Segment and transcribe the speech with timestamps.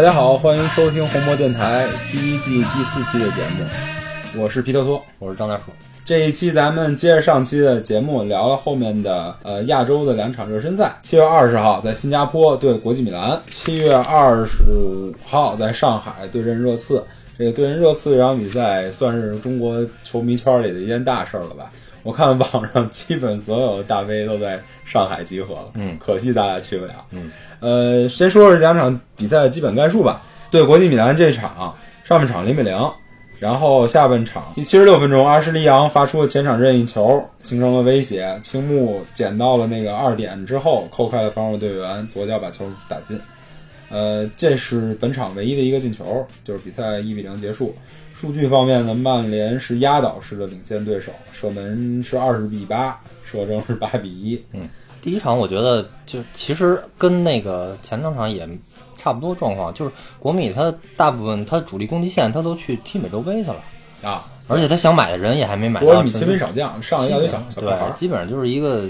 [0.00, 5.64] 大家好，欢迎收听红魔电台第一季第四期的节目，我是皮特托，我是张大树。
[6.06, 10.90] 这一期咱们接着上期的节目，聊了后面的呃亚洲的两场热身赛。
[11.02, 17.04] 七月二十号在新加坡对国际米兰，七月二十五号在上海对阵热刺。
[17.36, 21.70] 这个对阵热刺这场比赛算是中国球迷圈里的一件大事了吧？
[22.02, 27.30] 我看网上基本所有的大 V 都在上海集合了，嗯，可惜大家去不了，嗯，
[27.60, 30.22] 呃，先说说这两场比赛的基本概述吧。
[30.50, 32.76] 对国际米兰这场，上半场零比零，
[33.38, 43.20] 然后下半场第七十六分钟，阿什利杨发出了前场任意球，形成了威胁，青木捡到了那个二点之后，扣开了防守队员，左脚把球打进。
[43.90, 47.74] 呃，这是本场唯一的一个进球，就是比赛一比零结束。
[48.20, 54.38] 数据方面呢，曼联是压倒式的领先对手，射门是二十比八，射正是八比一。
[54.52, 54.68] 嗯，
[55.00, 58.46] 第一场我觉得就其实跟那个前两场也
[58.94, 63.64] 差不多状况，就是国米他大部分他主力攻击线他都去踢美洲杯去了
[64.02, 65.86] 啊，而且他想买的人也还没买到。
[65.86, 68.86] 国米勤兵少将，上一大堆小小对，基本上就是一个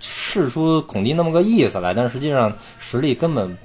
[0.00, 3.56] 试出孔蒂那么个意思来，但是实际上实力根本。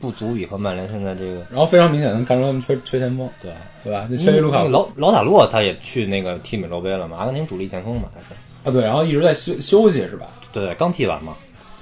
[0.00, 4.06] 不足以和曼联现在这个，然后非常明显能看出他们缺缺前锋，对对吧？
[4.08, 7.16] 那缺一卢卡，老老塔洛他也去那个踢美洲杯了嘛？
[7.16, 8.26] 阿根廷主力前锋嘛，他是
[8.64, 10.28] 啊，对，然后一直在休休息是吧？
[10.52, 11.34] 对，刚踢完嘛。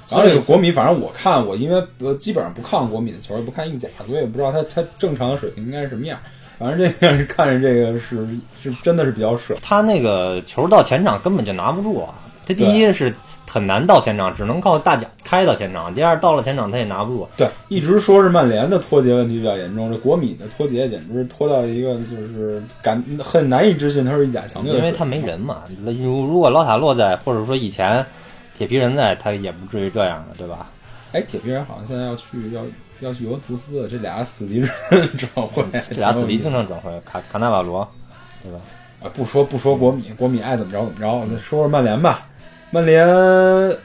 [0.08, 6.18] 然后这个国米，反正我看我因为呃基本上不看国米的球，也不看意甲，我也不知道他他正常的水平应该是什么样。
[6.58, 8.26] 反正这个看着这个是
[8.62, 9.56] 是真的是比较水。
[9.60, 12.14] 他那个球到前场根本就拿不住啊！
[12.46, 13.12] 他第一是。
[13.48, 15.94] 很难到前场，只能靠大脚开到前场。
[15.94, 17.28] 第二，到了前场他也拿不住。
[17.36, 24.74] 对，一直说是曼联的脱节问题比较严重，这国米的脱节简直是脱到一个就是感很难以置信，他是意甲强队。
[24.74, 25.62] 因为他没人嘛。
[25.84, 28.04] 如如果老塔洛在，或者说以前
[28.56, 30.70] 铁皮人在，他也不至于这样的，对吧？
[31.12, 32.62] 哎，铁皮人好像现在要去要
[33.00, 34.60] 要去尤文图斯，这俩死敌
[35.16, 37.88] 转会，这俩死敌经常转会，卡卡纳瓦罗，
[38.42, 38.58] 对吧？
[39.02, 42.26] 啊，不说不说国米，国米爱怎么着怎么着，再说说曼联吧。
[42.70, 43.06] 曼联，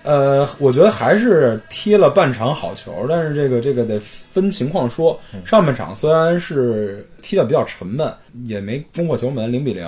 [0.03, 5.17] 呃，我觉得还是踢了半场好球，但是这个这个得分情况说。
[5.45, 8.11] 上半场虽然是踢得比较沉闷，
[8.43, 9.87] 也没攻破球门，零比零，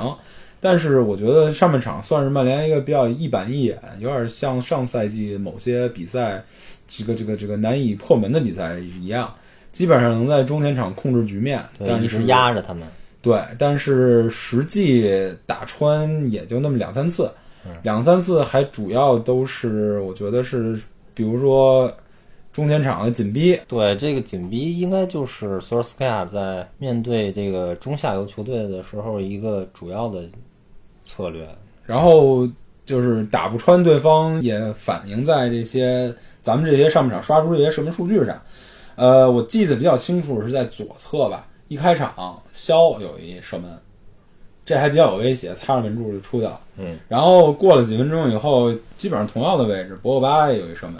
[0.61, 6.41] 但是我觉得上半场算是曼联一个比较一板一眼，有点像上赛季某些比赛，
[6.87, 9.33] 这个这个这个难以破门的比赛一样，
[9.71, 12.87] 基本上能在中前场控制局面，但是压着他们。
[13.23, 15.11] 对，但是实际
[15.47, 17.29] 打穿也就那么两三次。
[17.81, 20.79] 两三次还主要都是，我觉得是，
[21.13, 21.91] 比如说
[22.51, 23.59] 中前场的紧逼。
[23.67, 30.23] 对，这个紧逼应该就是索尔斯克亚在面对这个中下游球队的时候一个主要的
[31.05, 31.47] 策略。
[31.85, 32.47] 然后
[32.85, 38.41] 就是打不穿对方，也反映在这些咱们这些上半场刷出这些射门数据上。
[38.95, 43.71] 呃，我记得比较清楚是在左侧吧，一开场肖有一射门。
[44.65, 46.59] 这还比较有威胁，擦着门柱就出去了。
[46.77, 50.95] 嗯，然后过了几分钟以后，基本上同样的位置，博格巴有一射门。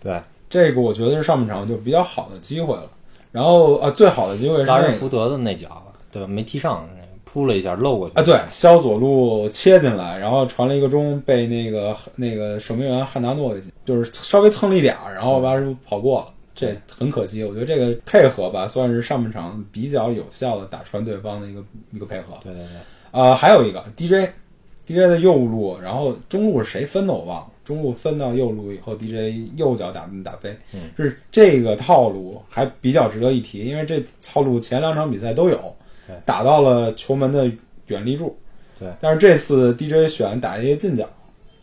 [0.00, 0.20] 对，
[0.50, 2.88] 这个我觉得是上半场就比较好的机会了。
[3.30, 6.28] 然后呃，最好的机会是拉什福德的那脚，对吧？
[6.28, 6.86] 没踢上，
[7.24, 8.14] 扑了一下漏过去。
[8.14, 15.54] 啊，对，肖左路切进来，然后传了一个中，被那个那个守门员汉达诺给就是稍微蹭了一点儿，然后把
[15.88, 16.26] 跑过了。
[16.54, 22.38] 这很可惜，我觉得这个配合吧，算是上半场比较有效的打穿对方的一个一个配合。
[22.44, 22.76] 对对对。
[23.10, 30.56] 呃，还有一个 DJ，DJ 的右路，然后中路是谁分的我忘了，中路分到右路以后，DJ 右脚打打飞，
[30.96, 35.76] 是这个套路还比较值得一提，因为这套路前两场比赛都有，
[36.24, 37.50] 打到了球门的
[37.86, 38.36] 远立柱。
[38.78, 38.88] 对。
[39.00, 41.08] 但是这次 DJ 选打一个近角，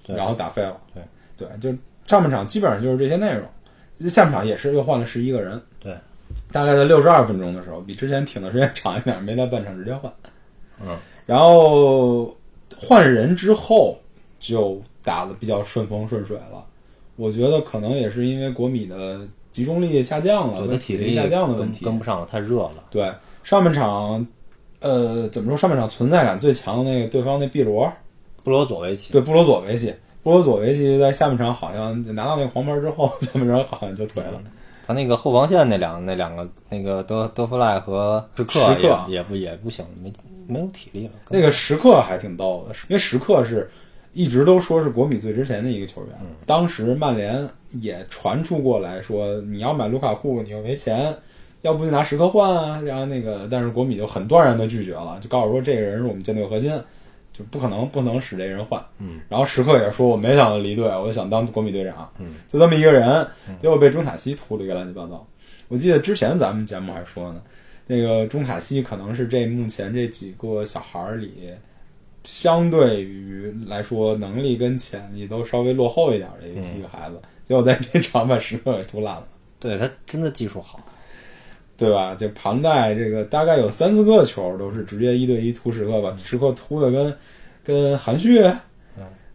[0.07, 0.75] 然后打飞了。
[0.93, 1.77] 对对，就
[2.07, 3.43] 上半场基本上就是这些内容。
[4.07, 5.93] 下半场也是又换了十一个人，对，
[6.51, 10.13] 大概在六十二分钟的时候，比之前挺的时间长一点，没在半场直接换，
[10.81, 12.33] 嗯，然后
[12.77, 13.97] 换人之后
[14.37, 16.63] 就打的比较顺风顺水了。
[17.15, 19.19] 我觉得可能也是因为国米的
[19.51, 22.85] 集中力下降了，体力下降的问题，跟不上了，太热了。
[22.89, 23.11] 对，
[23.43, 24.25] 上半场，
[24.79, 25.57] 呃，怎么说？
[25.57, 27.91] 上半场存在感最强的那个对方那碧罗，
[28.43, 29.93] 布罗佐维奇，对，布罗佐维奇。
[30.23, 34.41] 波罗佐维奇在下半场好像拿到那个黄牌之后，下半场好像就颓了。
[34.85, 40.11] 他那个后防线那两那两个那个德德弗赖和时刻也也不也不行，没
[40.47, 41.13] 没有体力了。
[41.29, 43.69] 那个时刻还挺逗的，因为时刻是
[44.13, 46.15] 一直都说是国米最值钱的一个球员。
[46.45, 47.47] 当时曼联
[47.79, 51.15] 也传出过来说，你要买卢卡库，你又没钱，
[51.61, 52.81] 要不就拿时刻换啊。
[52.81, 56.73] 然后那个，但是国米就很断然的拒绝了，就告诉说这个人是我们舰队核心。
[57.39, 63.25] 就不可能不能使这人换，嗯，然后时刻也说我没想离队，我就想当国米队长，嗯，就这么一个人，
[63.61, 65.25] 结果被中卡西秃了一个乱七八糟。
[65.69, 67.41] 我记得之前咱们节目还说呢，
[67.87, 71.49] 那个中卡西可能是这目前这几个小孩儿里，
[72.25, 79.23] 相对于来说能力跟潜力都稍微落后一点的一个孩子，结果在这场把时刻给突烂了。
[79.59, 80.79] 对他真的技术好，
[81.79, 82.15] 对吧？
[82.19, 87.15] 这庞代这个大概有三四个球都是直接一对一突时刻，把时刻突的跟
[87.63, 88.43] 跟韩旭，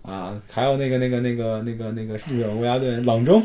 [0.02, 3.40] 啊，还有那个那个那个那个那个日本国家队朗征，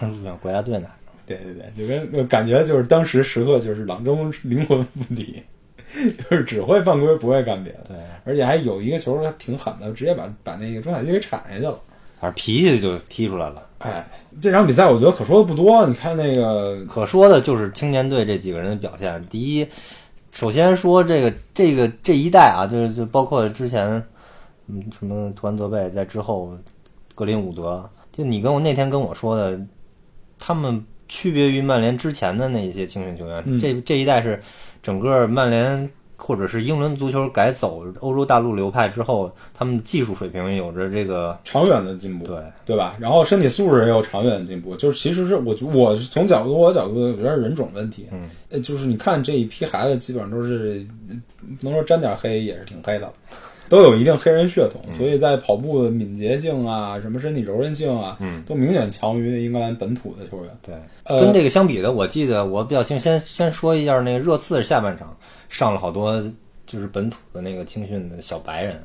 [0.00, 0.88] 日本国家队呢，
[1.26, 5.42] 对对对，就跟就感觉就是当时时刻就是朗征灵魂附体，
[6.30, 11.80] 就是只会犯规不会干别的，对，而且还有一个球他挺狠的，直接把把那个中海基给铲下去了。
[12.20, 13.68] 反正脾气就踢出来了。
[13.84, 14.08] 哎，
[14.40, 19.22] 这场比赛我觉得可说的不多，你看那个可说的就是青年队这几个人的表现。
[19.28, 19.66] 第一，
[20.32, 24.02] 首先说这个这个这一代啊，就是就包括之前，
[24.68, 26.56] 嗯，什么图安泽贝，在之后
[27.14, 29.60] 格林伍德，就你跟我那天跟我说的，
[30.38, 34.42] 他们区别于曼联之前的那些青训球员，嗯这这一代是
[34.82, 35.90] 整个曼联
[36.26, 42.96] 或者是英伦足球改走欧洲大陆流派之后，他们技术水平有着这个长远的进步，对对吧？
[42.98, 48.06] 然后身体素质也有长远的进步，就是其实是我我是从角度我角度，觉得人种问题。
[48.10, 50.86] 嗯，呃，就是你看这一批孩子，基本上都是
[51.60, 53.12] 能说沾点黑，也是挺黑的，
[53.68, 60.50] 都有一定黑人血统，所以在跑步的敏捷性啊，什么身体柔韧性啊，嗯，都明显强于英格兰本土的球员。
[60.62, 60.74] 对。
[61.04, 65.16] 呃，跟这个相比的，我记得我比较清，先先说一下那个热刺下半场
[65.48, 66.22] 上了好多
[66.66, 68.82] 就是本土的那个青训的小白人，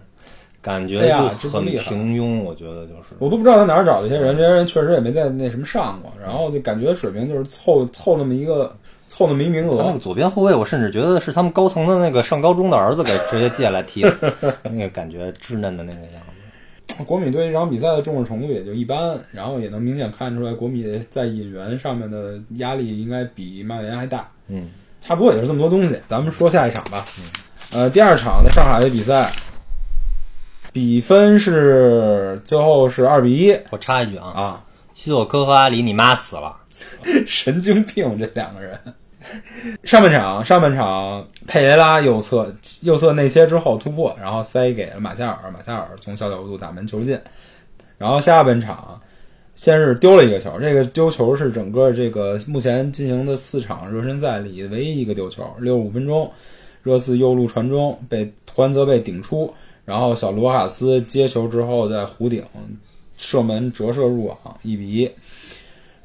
[0.62, 8.76] 感觉哎呀就很平庸，我觉得就是我都不知道他哪儿找这些人，这些人确实也没在那什么上过，然后就感觉水平就是凑凑那么一个
[9.10, 10.00] 凑那么一名额他那个。
[10.00, 14.34] 左边后卫，我甚至觉得是他们高层的那个上高中的儿子给直接借来踢的，
[14.64, 17.04] 那个感觉稚嫩的那个样子。
[17.06, 24.30] 国米对这场比赛的重视程度也就一般，然后也能明显看出来，国米在引援上面的压力应该比曼联还大。
[24.48, 24.70] 嗯，
[25.06, 25.98] 差不多也是这么多东西。
[26.08, 27.06] 咱们说下一场吧。
[27.72, 29.32] 呃，第二场的上海的比赛，
[30.74, 34.64] 比分是最后是二比一我插一句啊，啊，
[34.94, 36.58] 西索科和阿里，你妈死了！
[37.28, 38.78] 神经病这两个人。
[39.84, 47.20] 上半场，上半场佩雷拉右侧右侧内切之后突破，然后塞给了马夏尔，马夏尔从小角度打门球进。
[47.98, 49.00] 然后下半场
[49.56, 55.46] 先是丢了一个球，这个丢球是整个这个目前进行的四场热身赛里唯一一个丢球。
[55.60, 56.32] 六十五分钟，
[56.82, 59.54] 热刺右路传中被图安泽被顶出，
[59.84, 62.44] 然后小罗卡斯接球之后在弧顶
[63.18, 65.12] 射门折射入网，一比一。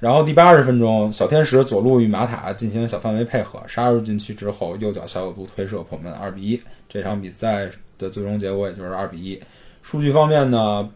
[0.04, 6.60] 然后第八十分钟，小天使左路与马塔进行小范围配合，杀入禁区之后，右脚小角度推射破门，二比一。
[6.86, 9.40] 这场比赛的最终结果也就是二比一。
[9.80, 10.86] 数据方面呢，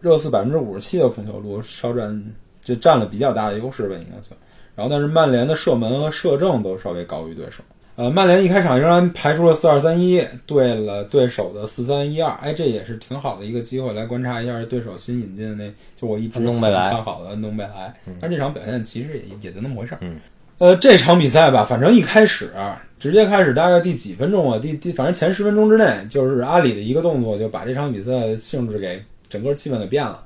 [0.00, 2.20] 热刺百分之五十七的控球率，稍占
[2.60, 4.36] 这占了比较大的优势吧，应该算。
[4.74, 7.62] 然后，但是曼联的射门和射正都稍微高于对手。
[7.96, 17.94] 呃，曼联一开场仍然排出了四二三一，对了对手的四三一二，哎，这也是挺好的一个机会来观察一下对手新引进的那，就我一直看好的恩东贝莱。
[18.20, 19.98] 但这场表现其实也也就那么回事儿。
[20.02, 20.16] 嗯，
[20.58, 22.50] 呃，这场比赛吧，反正一开始
[22.98, 30.22] 直接开始大概第几分钟啊，第第反正前十分钟之内，就是阿里的一个动作就把这场比赛的性质给整个气氛给变了，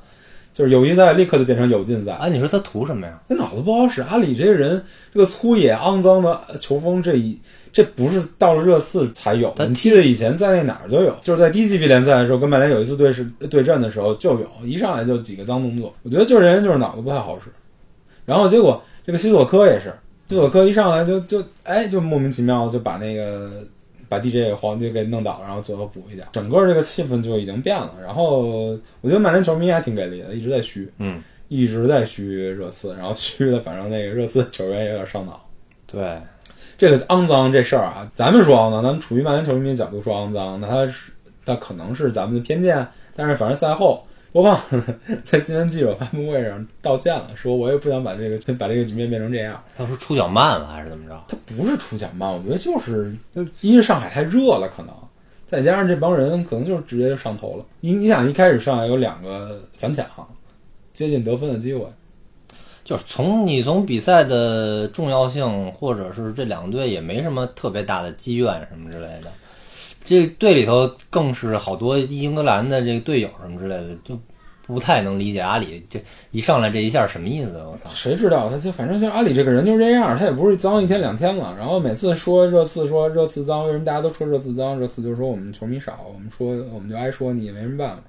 [0.53, 2.15] 就是友谊赛立刻就变成友劲赛。
[2.15, 3.21] 哎，你说他图什么呀？
[3.29, 4.83] 那脑子不好使，阿里这个人，
[5.15, 7.39] 这个粗野肮脏的球风，这一
[7.73, 15.95] 这不是到了热刺才有的，你记得以前在那哪儿就有，就是在低级别联赛的时候，跟曼联有一次对视对阵的时候就有，一上来就几个脏动作。
[16.03, 17.51] 我觉得就是人就是脑子不太好使，
[18.25, 19.93] 然后结果这个西索科也是，
[20.29, 23.51] 西索科一上来就就哎就莫名其妙地就把那个
[24.09, 27.95] 把 DJ 皇帝给弄倒，然后最后补一下，整个这个气氛就已经变了。
[28.03, 30.91] 然后我觉得曼联球迷还挺给力的，一直在嘘。
[30.99, 35.49] 嗯，一直在嘘热刺，然后嘘的反正那个热刺球员也有点上脑。
[35.87, 36.01] 对，
[36.81, 41.13] 这个肮脏这事儿啊，咱们说肮脏，咱们处于曼联球迷的角度说肮脏，那他是
[41.45, 44.59] 他可能是咱们的偏见，但是反正赛后波胖
[45.23, 49.63] 在今天记者发布会上道歉了，说我也不想把这个把这个局面变成这样。
[49.77, 51.23] 他说出脚慢了还是怎么着？
[51.29, 54.95] 他不是出脚慢，我觉得就是就一是上海太热了，可能
[55.47, 57.65] 再加上这帮人可能就是直接就上头了。
[57.81, 60.07] 你你想一开始上海有两个反抢，
[60.95, 61.85] 接近得分的机会。
[62.91, 69.31] 就是从你从比赛的重要性，或者是这两队也没什么特别大的积怨什么之类的，
[70.05, 74.19] 这队里头更是好多英格兰的这个队友什么之类的，就
[74.67, 77.53] 不太能理解阿里这一上来这一下什么意思？
[77.59, 77.89] 我操！
[77.95, 81.55] 谁知道他就反正就阿里这个人就这样，他也不是脏一天两天了。
[81.57, 84.77] 然后每次说热刺说热刺脏，为什么大家都说热刺脏？
[84.81, 88.03] 热刺就说我们球迷少，我们说我们就挨说你也没什么办法。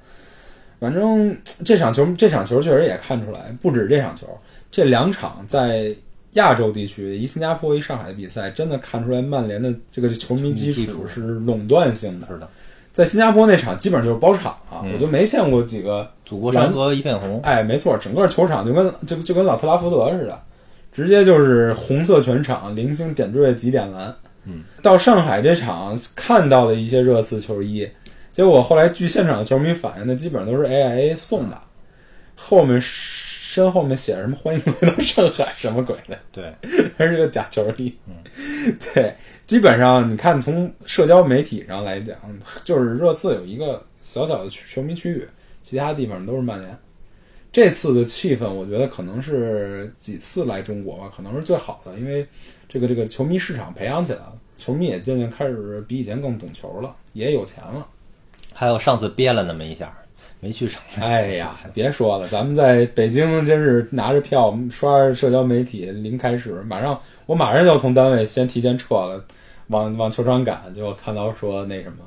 [0.79, 4.25] 反正这场球这场球确实也看出来，不止这场球，
[4.71, 5.93] 这两场在
[6.33, 12.27] 亚洲地区，一新加坡一上海的比赛，真的看出来曼联的这个球迷基基础础是垄断性的。
[12.27, 12.47] 是的，
[12.93, 17.41] 在新加坡那场基本上就是包场啊，嗯我就没见过几个，祖国山河一片红。
[17.41, 20.41] 哎，没错，整个球场就跟就就跟老特拉福德似的，
[20.93, 24.15] 直接就是红色全场，零星点缀几点蓝。
[24.45, 27.87] 嗯，到上海这场看到了一些热刺球衣，
[28.31, 31.61] 结果后来据现场的球迷反映，那基本上都是 AIA 送的，
[32.35, 32.81] 后面
[33.53, 36.17] 身后面写着什么“欢迎回到上海”什么鬼的。
[36.31, 36.53] 对，
[36.97, 37.93] 还是个假球衣。
[38.93, 39.13] 对，
[39.45, 42.15] 基本上你看从社交媒体上来讲，
[42.63, 45.27] 就是热刺有一个小小的球迷区域，
[45.61, 46.79] 其他地方都是曼联。
[47.51, 52.25] 这次的气氛，我觉得可能是几次来中国吧，可能是最好的，因为
[52.69, 57.85] 这个这个球迷市场培养起来了，球迷也渐渐开始比以前更懂球了，也有钱了。
[58.53, 59.93] 还有上次憋了那么一下，
[60.41, 60.81] 没去成。
[61.01, 69.23] 哎呀， 别说了，咱们在北京真是拿着票刷着社交媒体，临开始马上我马上就要从单位先提前撤了，
[69.67, 71.99] 往往球场赶，结果看到说那什么，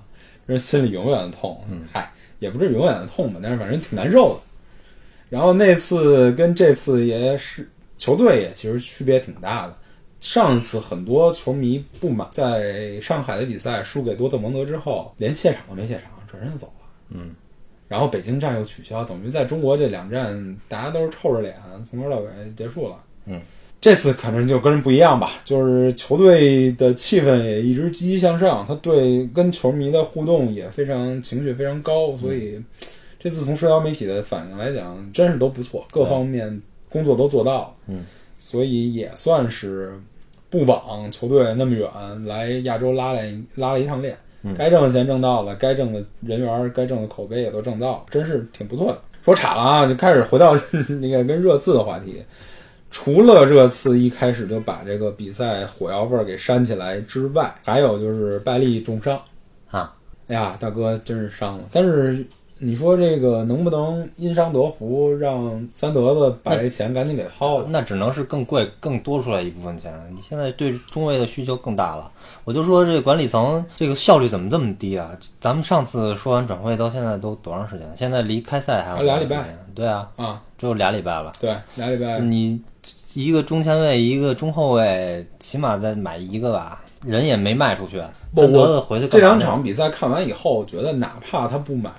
[0.46, 1.58] 这心里永远的痛。
[1.70, 4.40] 嗯，嗨，也不是永远的痛吧，但是反正挺难受的。
[5.30, 9.76] 然后那次跟这次也是球队也其实区别挺大的。
[10.20, 16.86] 上一次很多球迷不满，在上海的比赛输给多特蒙德之后，连谢场都没谢场，转身就走了。
[17.10, 17.34] 嗯，
[17.88, 21.54] 然后北京站又取消，等于在中国这两站大家都是臭着脸
[21.88, 22.96] 从头到尾结束了。
[23.26, 23.40] 嗯，
[23.80, 32.60] 这次可能就跟人不一样吧，就是球队的气氛也一直积极向上，他对跟球迷的互动也非常情绪非常高，所以
[33.18, 37.74] 这次从社交媒体的反应来讲，真是都不错，各方面工作都做到了。
[37.88, 38.04] 嗯，
[38.38, 39.98] 所以也算是
[40.50, 41.88] 不枉球队那么远
[42.24, 44.16] 来亚洲拉练拉了一趟练。
[44.44, 48.98] 嗯该挣的钱挣到了，该挣的人缘、该挣的口碑也都挣到了，真是挺不错的。
[49.22, 50.54] 说岔了啊，就开始回到
[51.00, 52.22] 那个跟热刺的话题。
[52.90, 59.20] 除了热刺一开始就把这个比赛火药味儿给煽起来之外，还有就是拜利重伤
[59.70, 59.92] 啊。
[60.28, 61.64] 哎呀，大哥真是伤了。
[61.72, 62.24] 但是
[62.58, 67.66] 你说这个能不能因伤得福，让三德子把这钱赶紧给薅了？
[67.68, 69.92] 那只能是更贵、更多出来一部分钱。
[70.14, 72.10] 你现在对中卫的需求更大了。
[72.44, 75.18] 我就说这管理层这个效率怎么这么低啊？
[75.40, 77.94] 咱们上次说完转会到现在都多长时间了？
[77.96, 79.44] 现在离开赛还有啊俩礼拜。
[79.74, 81.32] 对啊，啊，只有俩礼拜了。
[81.40, 82.20] 对，俩礼拜。
[82.20, 82.62] 你
[83.14, 86.80] 一个中前卫，一个中后卫，起码再买一个吧。
[87.04, 88.02] 人也没卖出去，
[88.34, 91.90] 不三德子回去这两场比赛看完以后，我觉得哪怕他不买，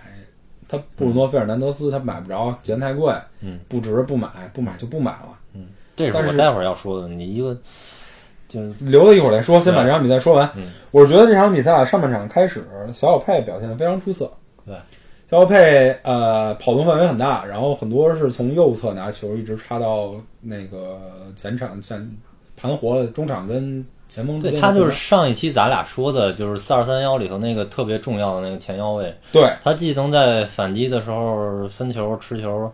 [0.67, 7.07] 他布鲁诺·费尔南德斯他买不着，钱太贵，嗯，不值不买，不买就不买了，嗯这是我待会儿要说的。
[7.07, 7.57] 你一个
[8.49, 10.49] 就留到一会儿再说，先把这场比赛说完。
[10.55, 14.31] 嗯我是觉得这场比赛啊，上半场开始，小小佩表现的非常出色。
[14.65, 14.75] 对，
[15.29, 20.99] 小小佩呃跑动范围很大，然后很多是从右侧拿球一直插到那个
[21.35, 22.05] 前场，像
[22.57, 24.53] 盘活了中场跟前锋对。
[24.53, 32.71] 他就是上一期咱俩说的，就是四二三幺里头那个特别重要的那个前腰位，对他既能在反击的时候分球、持球、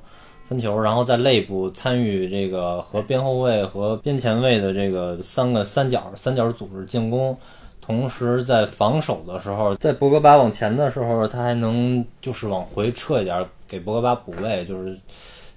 [0.48, 7.36] 分球，然后在内部参与这个和边后卫和边前卫的这个三个三角三角组织进攻，
[7.82, 14.96] 同时在防守的时候，在博格巴往前的时候，他还能就是往回撤一点，给博格巴补位，就是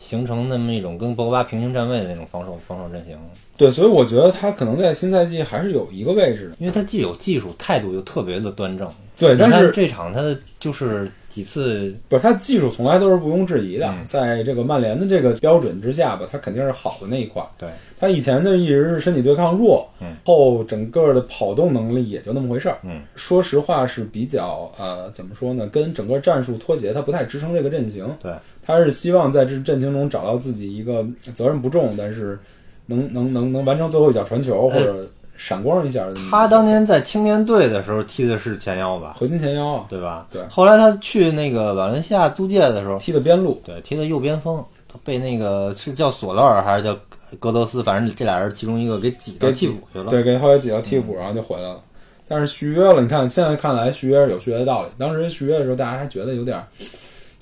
[0.04, 3.16] 形成那么一种跟博格巴平行站位的那种防守防守阵型。
[3.56, 6.56] 对，所以我觉得他可能在新赛季还是有一个位置的。
[6.58, 8.88] 因为他既有技术，态度又特别的端正。
[9.16, 17.40] 对，但是这场他的就是几次不是他技术从来都是毋庸置疑的，嗯在这个曼联的这个标准之下吧，他肯定是好的那一块。
[17.56, 22.78] 对他以前的一直是身体对抗弱，嗯，后整个的跑动能力也就那么回事儿。
[22.82, 28.04] 嗯，说实话是比较呃，怎么说呢，跟整个战术脱节，他不太支撑这个阵型。
[28.20, 28.32] 对，
[28.66, 31.04] 他是希望在这阵型中找到自己一个
[31.34, 32.38] 责任不重，但是
[32.86, 36.06] 能能能能完成最后一脚传球或者闪光一下。
[36.30, 40.26] 他当年在青年队的时候踢的是前腰吧，核心前腰啊，对吧？
[40.30, 43.60] 对后来他去那个瓦伦西亚租借的时候，踢的边路。
[43.64, 46.96] 对，踢的右边锋，他被那个是叫索勒尔还是叫
[47.40, 50.10] 格德斯，反正这俩人其中一个给挤到替补去了。
[50.10, 51.80] 对，给后来挤到替补，然后就回来了。
[52.26, 54.88] 但是续约了，你看现在看来续约是有续约的道理。
[54.96, 56.64] 当时续约的时候，大家还觉得有点儿，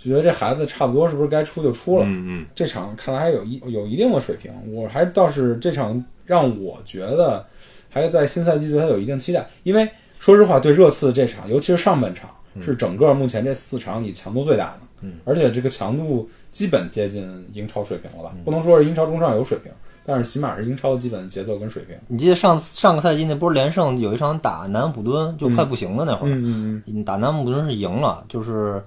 [0.02, 2.04] 就觉得这孩子差不多是不是该出就出了。
[2.06, 7.44] 嗯嗯，这场看来还有一有一定的水平，我还倒是这场让我觉得
[7.88, 12.30] 还在新赛季对他有一定期待，因为说实话，对热刺这场，尤其是上半场，
[12.60, 18.34] 是整个目前这四场里强度最大的，嗯，而且这个强度基本接近英超水平了吧？
[18.44, 19.72] 不能说是英超中上游水平，
[20.06, 21.96] 但是起码是英超的基本节奏跟水平。
[22.08, 26.82] 你记得上上个赛季那波连胜有一场打南安普敦就快不行了那会儿，嗯。
[26.86, 28.82] 嗯打南安普敦是赢了，就是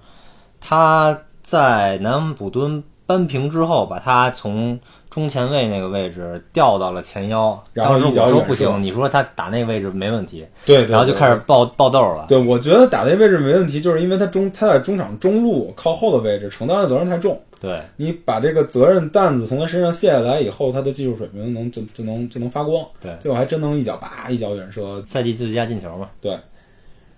[0.67, 4.79] 他在南安普敦扳平之后，把他从
[5.11, 7.63] 中前卫那个位置调到了前腰。
[7.71, 12.25] 然后我说一脚远射不行，你说他打那个位置没问题，对，对对然后就开始爆爆豆了。
[12.27, 17.39] 对，我觉得打那位置没问题，就是因为他中他在中场中路靠后的位置承担的责任太重。
[17.61, 22.83] 对，你把这个责任担子从他身上卸下来以后，他的技术水平能就就能就能发光。
[22.99, 24.99] 对最后还真能一脚叭一脚远射。
[25.05, 26.09] 赛季最佳进球嘛。
[26.19, 26.35] 对，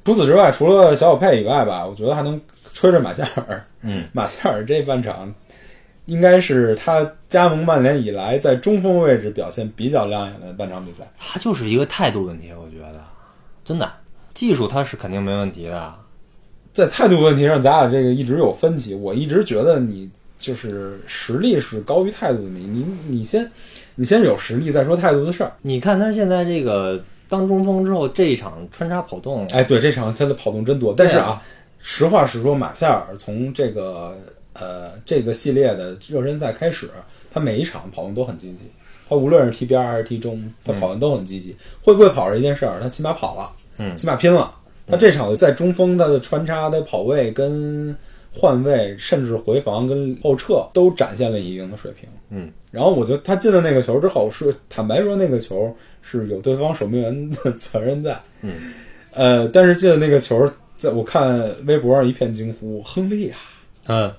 [0.04, 2.40] 除此之外，除了小小佩以外吧，我觉得还能
[2.78, 3.66] 吹着马夏尔。
[3.82, 5.34] 嗯， 马夏尔这半场
[6.06, 11.12] 应该是他加盟曼联以来在中锋位置表现比较亮眼的半场比赛。
[11.18, 13.04] 他就是一个态度问题，我觉得
[13.66, 13.92] 真的
[14.36, 15.92] 技术他是肯定没问题的。
[16.72, 18.94] 在态度问题上，咱俩这个一直有分歧。
[18.94, 20.08] 我一直觉得你
[20.38, 23.52] 就是实力是高于态度的，你你你先
[23.96, 25.52] 你先有实力再说态度的事儿。
[25.64, 31.42] 你看他现在这个当中锋之后，这一场穿插跑动，哎，对，这场他的跑动真多，但是对啊，
[31.80, 34.18] 实话实说，马夏尔从这个
[34.54, 36.90] 呃这个系列的热身赛开始，
[37.32, 38.64] 他每一场跑动都很积极。
[39.10, 41.56] 他无论是踢边儿还是踢中，他跑动都很积极。
[41.82, 44.54] 会不会跑是一件事儿，他起码跑了，嗯起码拼了。
[44.86, 47.96] 他这场在中锋，他的穿插、他跑位跟
[48.34, 52.08] 换位，甚至回防跟后撤，都展现了一定的水平。
[52.30, 58.18] 嗯，然后我觉得他进了那个球之后，是坦白说，那个球是有对方守门员的 责任在。
[58.42, 58.54] 嗯，
[59.12, 63.38] 呃，但是进了那个球，在我看微博上一片惊呼：“亨利啊！”
[63.88, 64.14] 嗯，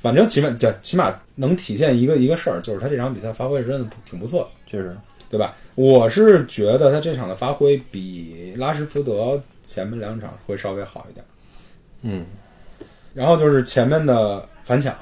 [0.00, 4.48] 反正起码对起码能体现一个一个事儿，就是他这场比赛发挥真的挺不错的。
[4.66, 4.96] 确实，
[5.30, 5.54] 对吧？
[5.74, 11.24] 我是觉得他这场的发挥比拉什福德前面两场会稍微好一点。
[12.02, 12.26] 嗯，
[13.14, 14.94] 然后就是前面的反抢，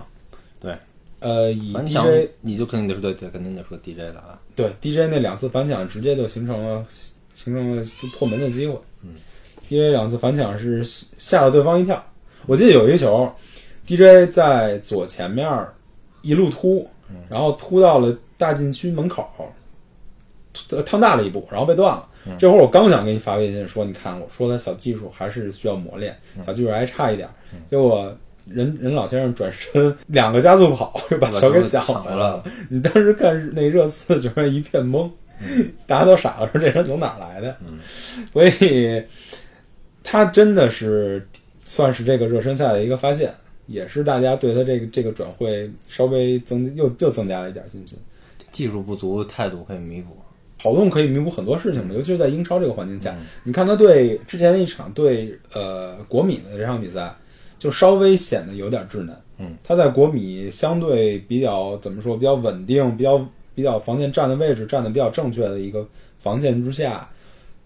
[0.61, 0.77] 对，
[1.21, 4.39] 呃，以 DJ 你就肯定得说对对，肯定得说 DJ 了啊。
[4.55, 6.85] 对 DJ 那两次反抢，直接就形成了
[7.35, 7.83] 形成了
[8.19, 8.79] 破门的机会。
[9.03, 9.15] 嗯
[9.71, 10.83] ，DJ 两次反抢是
[11.17, 12.05] 吓了对方一跳。
[12.47, 13.33] 我记得有一个球
[13.87, 15.49] ，DJ 在左前面
[16.23, 16.89] 一路突，
[17.29, 19.25] 然后突到了大禁区门口，
[20.53, 22.09] 突趟大了一步，然后被断了。
[22.37, 27.29] 这会儿我刚想给你发微信说，你看我说他小技术还是需要磨练，小技术还差一点。
[27.69, 28.13] 结果
[28.47, 32.43] 人人老先生转身两个加速跑，就把球给抢抢回来了。
[32.69, 35.09] 你当时看那热刺，就是一片懵，
[35.87, 37.57] 大家都傻了，说这人从哪儿来的？
[38.33, 39.03] 所以
[40.03, 41.27] 他真的是
[41.65, 43.33] 算是这个热身赛的一个发现，
[43.67, 47.99] 也是大家对他这个这个转会稍微增又又增加了一点信心。
[48.53, 50.17] 技术不足，态度可以弥补。
[50.59, 57.15] 跑动可以弥补很多事情嘛，尤其是在英超这个环境下，你看他对之前一场对呃国米的这场比赛，
[57.59, 59.17] 就稍微显得有点稚嫩。
[59.39, 65.87] 嗯，他在国米相对比较怎么说，比较稳定，比较比较防线站的位置站的比较正确的一个
[66.23, 67.09] 防线之下，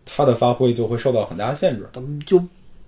[0.04, 1.88] 他的发挥就会受到很大限制。
[2.26, 2.42] 就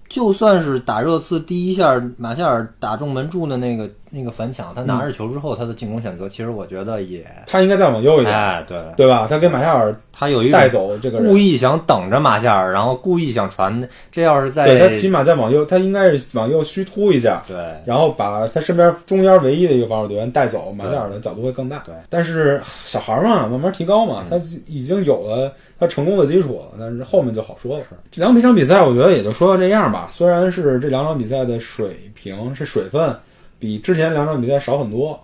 [0.09, 9.27] 就算是打热刺第一下，马夏尔打中门柱的那个那个反抢，他拿着球之后，他的进攻选择，其实我觉得也，他应该再往右一点，哎，对，对吧？
[9.29, 21.83] 他跟马夏尔他有一带走这个人故，意想等着马夏尔，然后故意想传，这要是在对他起码再往右，他应该是往右虚突一下，对然后把他身边中间唯一的一个防守队员带走，马夏尔的角度会更大。
[21.85, 27.85] 对，但是小孩嘛，慢慢提高嘛，他已经有了他成功的基础了，但是后面就好说了。
[28.11, 30.09] 这两场比赛，我觉得也就说到这样吧。
[30.11, 33.15] 虽然是这两场比赛的水平是水分
[33.59, 35.19] 比之前两场比赛少很多，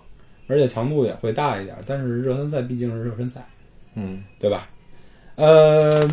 [0.47, 3.47] 而且强度也会大一点，但是热身赛毕竟是热身赛，
[3.95, 4.69] 嗯，对吧？
[5.35, 6.09] 呃，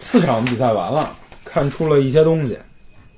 [0.00, 2.58] 四场比赛完了，看出了一些东西。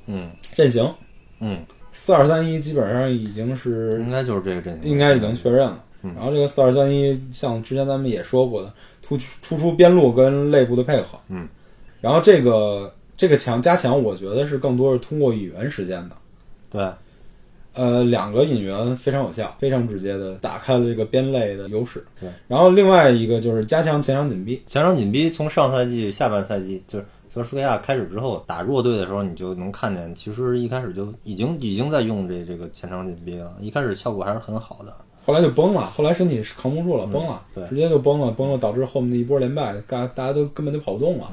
[0.07, 0.93] 嗯阵型
[1.39, 5.85] 嗯，四二三一基本上已经是应该就是这个阵型，应该已经确认了。
[6.03, 8.73] 嗯然后这个四二三一，像之前咱们也说过的，
[9.03, 11.19] 突突出边路跟内部的配合。
[11.29, 11.47] 嗯，
[12.01, 16.17] 然后这个这个强加强，我觉得是更多是通过语言实现的。
[16.71, 16.91] 对，
[17.75, 22.05] 呃，两个引援非常有效，非常直接的打开了这个边类的优势。
[22.21, 24.63] 对，然后另外一个就是加强前场紧逼。
[24.67, 27.05] 前场紧逼从上赛季下半赛季就是。
[27.33, 34.93] 说斯克亚开始之后打弱队的时候，你就能看见，其实一开始就已经已经在用这这个前场紧逼了，一开始效果还是很好的。
[35.25, 41.31] 后来就崩了，后来身体扛不住了，崩了，对直接就崩了，崩了，导致后面的一波连败，大大家都根本就跑不动了。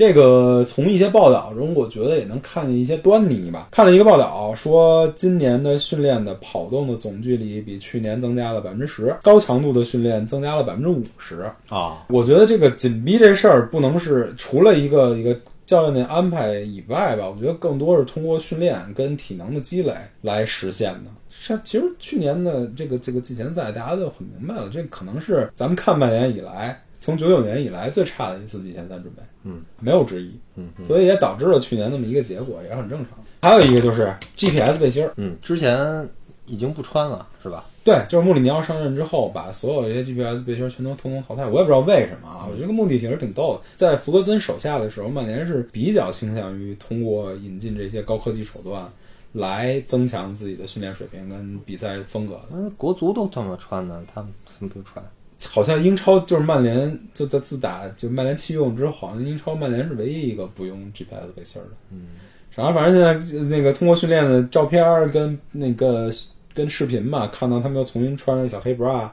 [0.00, 3.68] 这个从一些报道中，我觉得也能看见一些端倪吧。
[3.70, 11.42] 看了一个报道说，今年的训练的跑动的总距离比去年增加了百分之十，高强度的训练增加了百分之五十。
[11.68, 21.10] 啊，我觉得这个紧逼这事儿不能是除了一个一个教练的安排以外吧，我觉得更多是通过训练跟体能的积累来实现的。
[21.28, 33.18] 是，其实去年的这个这个季前赛，大家都很明白了，这可能是咱们看曼联以来，从九九年以来最差的一次季前赛准备，嗯，没有之一，嗯嗯所以也导致了去年那么一个结果，也是很正常。
[33.42, 36.06] 还有一个就是 GPS 背心儿，嗯，之前
[36.46, 37.64] 已经不穿了，是吧？
[37.82, 41.46] 对，就是穆里尼奥上任之后，把所有这些 GPS 背心全都通通淘汰。
[41.46, 43.62] 我也不知道为什么啊，我觉得这个目的其实挺逗的。
[43.76, 48.86] 在福格森手下的时候，曼联是比较倾向于通过引进这些高科技手段
[49.32, 52.48] 来增强自己的训练水平跟比赛风格的。
[52.50, 55.02] 那国足都这么穿的，他们怎么不穿？
[55.48, 61.70] 好像英超就是曼联就在自打就曼联弃用之后，好像英超曼联是唯一一个不用 GPS 背心儿的。
[61.90, 62.08] 嗯，
[62.54, 66.10] 然后反正现在那个通过训练的照片儿跟那个
[66.52, 69.08] 跟视频嘛，看到他们又重新穿了小黑 bra，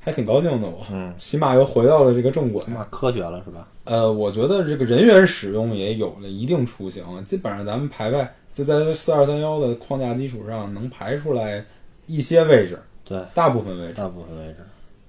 [0.00, 0.84] 还挺高兴的我。
[0.90, 2.62] 嗯，起码又回到了这个正轨。
[2.64, 3.68] 起码科学了是吧？
[3.84, 11.64] 呃，我觉得这个人员使用也有了一定雏形，基本上咱们排排就在四二三幺的框架基础上，能排出来
[12.06, 13.94] 一些位置，对，大部分位置。
[13.94, 14.56] 大部分位置。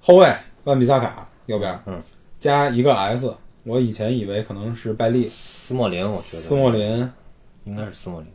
[0.06, 2.00] 后卫万比萨卡右边，嗯，
[2.38, 3.34] 加一个 S。
[3.64, 7.10] 我以前以为可能是拜利、斯莫林，我觉得斯莫林，
[7.64, 8.30] 应该是斯莫林。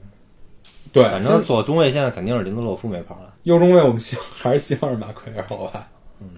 [0.91, 3.33] 对，反正左中卫现在肯定是林德洛夫没跑了。
[3.43, 5.89] 右中卫我们希望还是希望是马奎尔好吧。
[6.19, 6.31] 嗯，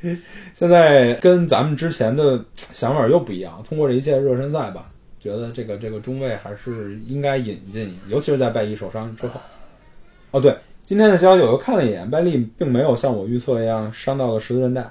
[0.54, 3.62] 现在跟咱们之前的想法又不一样。
[3.68, 9.38] 通过这一届热身赛吧，觉得这个这个中卫还是应该引进，尤其是在拜利受伤之后。
[10.30, 10.56] 哦，对，
[10.88, 14.90] 今天的消息我又看了一眼，班利并没有像我预测一样伤到了十字韧带，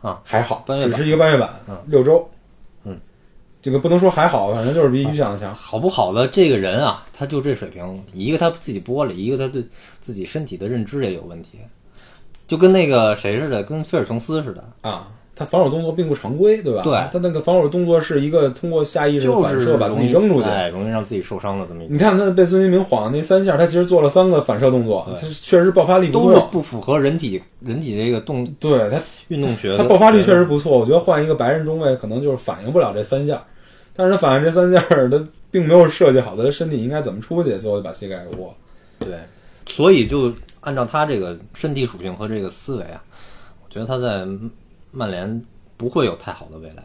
[0.00, 1.76] 啊，还好，只是一个半月板，嗯。
[1.84, 2.26] 六周。
[2.84, 2.98] 嗯，
[3.60, 5.54] 这个不能说还好，反正就是比预想的强。
[5.54, 9.62] 好不好的这个人啊，他就这水平，一个他自己玻璃，一个他对
[10.00, 11.58] 自己身体的认知也有问题，
[12.48, 16.82] 就跟那个谁似的，跟菲尔琼斯似的，啊，他防守动作并不常规，对吧？
[16.82, 20.48] 对他那个防守动作是一个通过下意识就是反射把自己扔出去。
[20.48, 26.48] 哎，容易让自己受伤的这么一个，你看他被孙兴民晃那三下，他其实做了三个反射动作，他确实爆发力不都是错。
[26.50, 29.76] 不符合人体人体这个动对他，运动学的。
[29.76, 30.78] 他爆发力确实不错。
[30.78, 33.44] 我觉得换一个白人中卫，可能就是反应不了这三下。
[33.94, 38.54] 但是他反应这三下，他并没有设计好他的身体应该怎么出去，最后就把膝盖给握。
[38.98, 39.18] 对，
[39.66, 43.02] 所以就按照他这个身体属性和这个思维啊，
[43.64, 44.26] 我觉得他在
[44.96, 45.42] 曼联
[45.76, 46.82] 不会有太好的未来，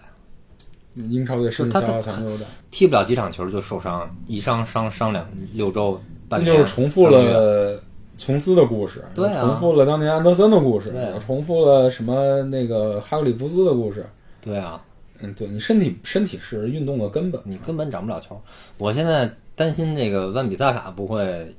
[0.96, 7.82] 英超队身体消耗强度有点，踢不了几场球就受伤，一伤伤伤两六周，半那就是重复了
[8.18, 14.06] 琼斯的故事，对啊重复了当年安德森的故事，对啊重复了什么那个哈格里夫斯的故事。
[14.42, 14.84] 对啊，
[15.22, 17.42] 嗯，对你身体身体是运动的根本。
[17.46, 18.40] 你根本长不了球。
[18.78, 21.56] 我现在担心这个万比萨卡不会，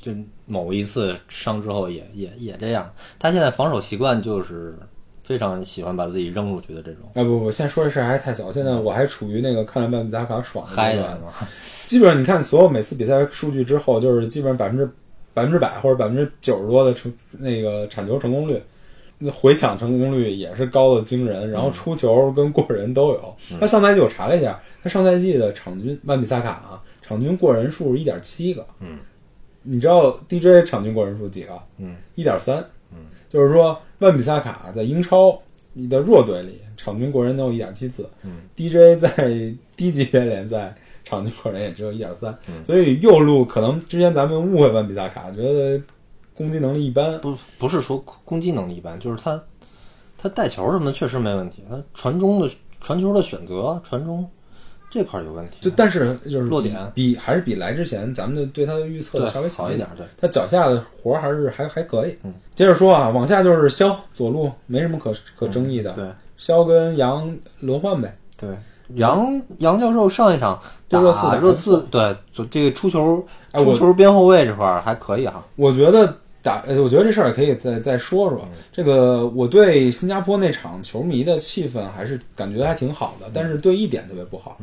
[0.00, 0.12] 就
[0.46, 2.88] 某一次伤之后也也也这样。
[3.18, 4.78] 他现在防守习惯就是
[5.28, 11.20] 非常喜欢把自己扔出去的这种啊不不，现在说这事儿还太早，现在我还处于那个看了半比萨卡爽的嗨的。
[11.84, 14.90] 基本上你看所有每次比赛数据之后，就是基本上百分之
[15.34, 18.58] 百分之百或者百分之九十多的成那个铲球成功率，
[19.18, 23.36] 那回抢成功率也是高的惊人，然后出球跟过人都有。
[23.60, 28.66] 他上赛季我查了一下，他上赛季的场均曼比萨卡啊，场均过人数一点七个。
[28.80, 28.98] 嗯，
[29.62, 31.52] 你知道 DJ 场均过人数几个？
[31.76, 32.64] 嗯，一点三。
[32.90, 35.40] 嗯，就是说万比萨卡在英超
[35.72, 38.08] 你的弱队里场均过人能有一点七次。
[38.22, 39.08] 嗯，DJ 在
[39.76, 45.80] 低级别联赛场均过人也只有一点三，嗯所以右路可能之前咱们误会万比萨卡，觉得
[46.34, 47.20] 攻击能力一般。
[47.20, 49.42] 不不是说攻击能力一般，就是他
[50.16, 54.28] 他带球什么的确实没问题，他传中的传球的选择、传中
[54.90, 55.56] 这块儿有问题。
[55.60, 62.16] 就但是就是落点比比还是比来之前咱们的对他的预测对稍微强一点，，对，他脚下的活儿还是还还可以。
[62.24, 68.16] 嗯，接着说啊，往下就是肖左路没什么可可争议的，对肖跟杨轮换呗。
[68.36, 68.50] 对。
[68.94, 72.16] 杨杨教授上一场打对热刺热刺，对，
[72.50, 73.22] 这个出球
[73.52, 75.44] 出球边后卫这块儿还可以哈。
[75.56, 78.48] 我觉得打，呃我觉得这事儿也可以再再说说。
[78.72, 84.58] 这个我对新加坡那场球迷的气氛还是感觉还挺好的，但是对一点特别不好。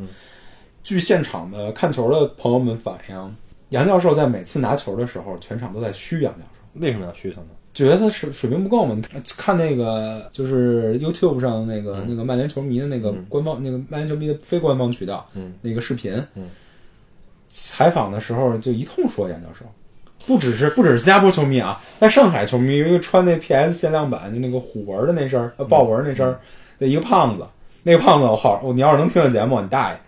[0.82, 3.36] 据现场的看球的朋友们反映，
[3.70, 6.80] 杨教授在每次拿球的时候，全场都在嘘杨教授。
[6.80, 7.48] 为什么要嘘他呢？
[7.74, 8.94] 觉得他水水平不够嘛？
[8.94, 16.48] 你看看那个就是 YouTube 上那个、那个曼联球迷的那个官方、那个曼联球迷的非官方渠道、嗯那个视频，嗯
[17.48, 19.64] 采访的时候就一通说杨教授，
[20.26, 26.38] 不只是不只是新加坡球迷啊，在上海球迷有一个穿那 PS 限量版就那个虎纹的那身儿呃豹纹那身儿
[26.78, 27.46] 的一个胖子，
[27.82, 29.98] 那个胖子我好，你要是能听这节目，你大爷。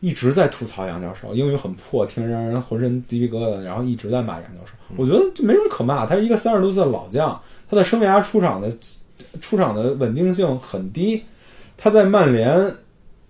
[0.00, 4.72] 一直在吐槽杨教授，英语很破，听着让人浑身鸡皮疙瘩，然后一直在骂杨教授。
[4.94, 8.70] 我觉得就没什么可骂，他是一个三十多岁的老将，他的生涯出场的
[9.40, 11.24] 出场的稳定性很低。
[11.78, 12.72] 他在曼联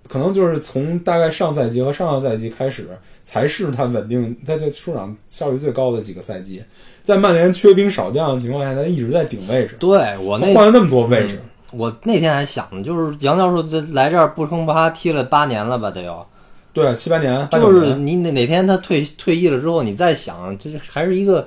[0.09, 2.89] 可能就是从大概上赛季和上上赛季开始，
[3.25, 6.63] 才是他稳定他在出场效率最高的几个赛季。
[7.05, 11.41] 在曼联缺兵少将的情况下，他一直在顶位置，对我那换了那么多位置。
[11.73, 16.25] 我那天还想呢，就是杨教授这来这儿不声不哈踢了八年了吧，得有。
[16.73, 21.47] 对，七八年，就是你哪哪天他退退役了之后，你再想，这是还是一个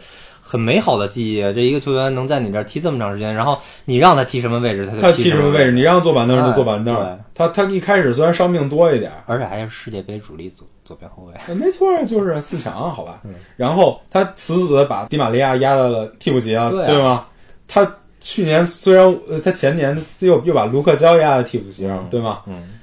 [0.50, 1.42] 很美好的记忆。
[1.54, 7.18] 这一个球员能在你这儿踢这么长时间，然后你让他踢什么位置，他就他踢什么位置，你让他坐板凳就哎坐板凳对。
[7.36, 11.34] 他他一开始虽然伤病多一点，而且还是世界杯主力左左边后卫。
[11.48, 13.22] 呃没错儿，就是四强，好吧。
[13.26, 17.26] 嗯然后他死死的把迪玛利亚压在了替补席上，对啊对吗？
[17.68, 22.40] 他去年虽然呃，他前年又又把卢克肖压在替补席上，对吗？
[22.48, 22.80] 嗯，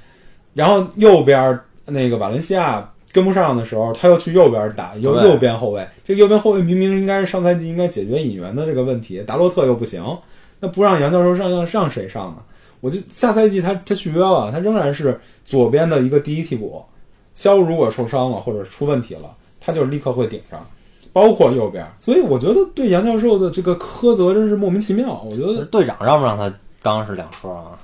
[0.53, 5.87] 然后右边那个瓦伦西亚跟不上的时候，他又去右边打右右边后卫。
[6.05, 10.03] 这个右边后卫明明应该是上赛季应该解决引援的这个问题，达洛特又不行，
[10.59, 12.37] 那不让杨教授上，让让谁上呢？
[12.79, 16.83] 我就下赛季他他续约了，他仍然是左边的一个第一替补。
[17.33, 20.63] 肖如果受伤了或者出问题了，他就立刻会顶上，
[21.13, 21.85] 包括右边。
[21.99, 25.23] 所以我觉得对杨教授的这个苛责真是莫名其妙。
[25.23, 27.77] 我觉得队长让不让他当是两说啊，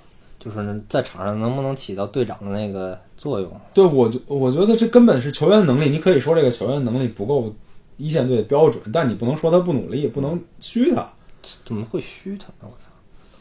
[0.43, 3.49] 就是在场上能不能起到队长的那个作用？
[3.73, 5.89] 对我觉我觉得这根本是球员能力。
[5.89, 7.53] 你可以说这个球员能力不够
[7.95, 11.07] 一线队的标准，但你不能说他不努力，不能虚他。
[11.63, 12.63] 怎么会虚他呢？
[12.63, 12.89] 我操！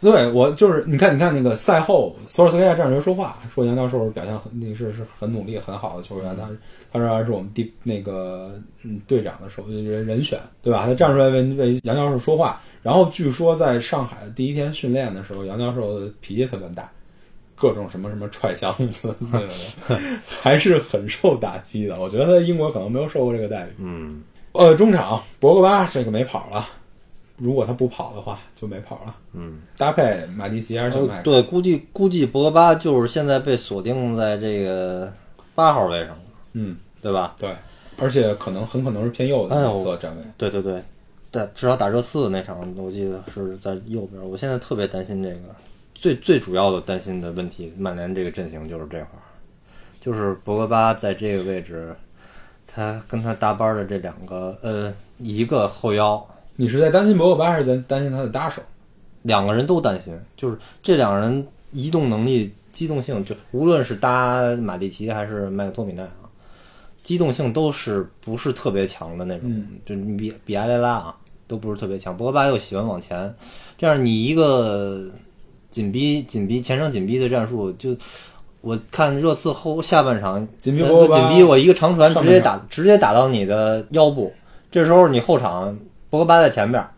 [0.00, 6.48] 对我就是你看，你看那个赛后，索尔斯克亚站出来说话，说杨教授表现很，那是是很努力、很好的球员，他
[6.92, 8.52] 他仍然是我们第那个
[8.84, 10.86] 嗯队长的首人人选，对吧？
[10.86, 12.60] 他站出来为为杨教授说话。
[12.82, 16.90] 然后据说在上海第一天训练的时候，杨教授的脾气特别大，
[17.54, 19.48] 各种什么什么踹箱子，对对
[19.88, 19.96] 对
[20.40, 22.00] 还是很受打击的。
[22.00, 23.70] 我觉得他在英国可能没有受过这个待遇。
[23.78, 26.66] 嗯，呃，中场博格巴这个没跑了，
[27.36, 29.14] 如果他不跑的话就没跑了。
[29.32, 31.22] 嗯，搭配马蒂奇还是小麦克？
[31.22, 35.12] 对，估计估计博格巴就是现在被锁定在这个
[35.54, 36.22] 八号位上了，
[36.54, 37.36] 嗯，对吧？
[37.38, 37.48] 对，
[37.98, 40.22] 而且可能很可能是偏右的侧站位。
[40.36, 40.82] 对对对，
[41.32, 44.22] 在至少打热刺那场，我记得是在右边。
[44.30, 45.54] 我现在特别担心这个，
[45.94, 49.24] 最最主要的担心的问题，曼联这个阵型就是这块儿，
[49.98, 51.96] 就是博格巴在这个位置，
[52.66, 56.22] 他跟他搭班的这两个，呃，一个后腰，
[56.56, 58.60] 你是在担心博格巴，还是在担心他的搭手？
[59.22, 66.28] 两个人都担心，就是这两个人移动能力、机动性，就无论是搭马蒂奇还是麦克托米奈啊，
[67.02, 71.16] 机动性都是不是特别强的那种，嗯就你比比埃雷拉啊
[71.52, 72.16] 都不是特别强。
[72.16, 73.34] 博格巴又喜欢往前，
[73.76, 75.04] 这样你一个
[75.68, 77.94] 紧逼、紧逼、前程紧逼的战术，就
[78.62, 84.32] 我看热刺后下半场紧逼紧逼我一个长传直接打直接打到你的腰部，
[84.70, 86.90] 这时候你后场博格巴在前边儿，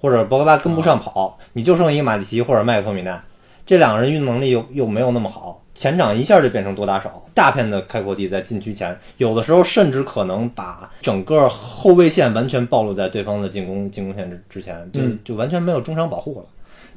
[0.00, 3.22] 或者博格巴跟不上跑，你就剩一个马蒂奇或者麦克托米奈，
[3.66, 16.46] 这两个人运动能力又又没有那么好，前场一下就变成多打少，大片的开阔地在禁区前，有的时候甚至可能把整个后卫线完全暴露在对方的进攻进攻线之之前，就嗯就完全没有中场保护了。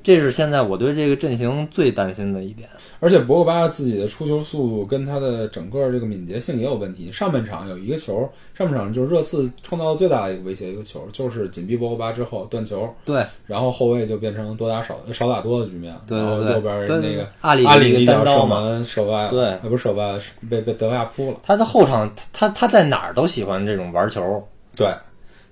[0.03, 2.69] 这是现在我对这个阵型最担心的一点。
[2.99, 7.11] 而且博格巴自己的出球速度跟他的整个这个敏捷性也有问题。
[7.11, 21.37] 上半场有一个球，上半场就是热刺创造的最大的一个威胁，一个球就是紧逼博格巴之后断球，对然后后卫就变成多打少少打多的局面，对对对然后右边那个阿里阿里一一脚射个单刀嘛，门射歪了，对呃不是射歪了，是被被德维亚扑了。
[21.43, 24.41] 他的后场他他在哪儿都喜欢这种玩球，
[24.75, 24.87] 对，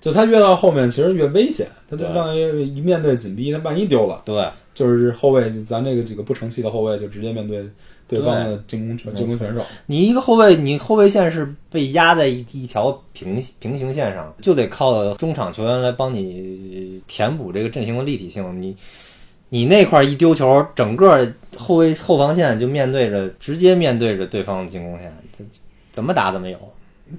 [0.03, 7.65] 就他越到后面其实越危险，他就对让一面对紧逼，他万一丢了，对就是后卫咱这个几个不成器的后卫就直接面对
[8.05, 9.61] 对方的进攻权进攻选手。
[9.85, 18.61] 你一个后卫，你后卫线是被压在一一条平平行线上，就得靠中场球员来帮你填补这个阵型的立体性。
[18.61, 18.75] 你
[19.47, 25.45] 你那块儿一丢球，整个后卫后防线就面对着直接面对着对方的进攻线，这
[25.93, 26.57] 怎么打怎么有。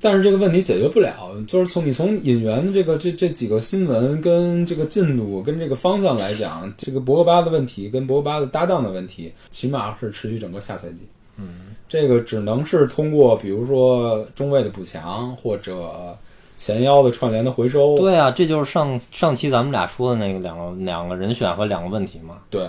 [0.01, 1.13] 但是这个问题解决不了，
[1.47, 11.01] 就是从你从引援的这个这这几个新闻跟这个进度跟这个方向来讲，这个博格巴的问题跟博格巴的搭档的问题，起码是持续整个下赛季。
[11.37, 16.17] 嗯，这个只能是通过比如说中卫的补强或者
[16.57, 22.39] 前腰的串联的回收，对啊，这就是上上期咱们俩说的那个两个两个人选和两个问题嘛。
[22.51, 22.69] 对，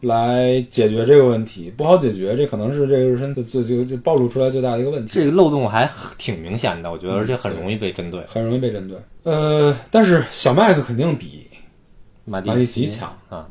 [0.00, 5.10] 来解决这个问题，不好解决，这可能是这个热身最最最最暴露出来最大的一个问题。
[5.12, 8.22] 这个漏洞还挺明显的，我觉得，而且很容易被针对。
[8.28, 8.96] 很容易被针对。
[9.24, 11.46] 呃，但是小麦克肯定比
[12.24, 13.48] 马马蒂奇奇强啊，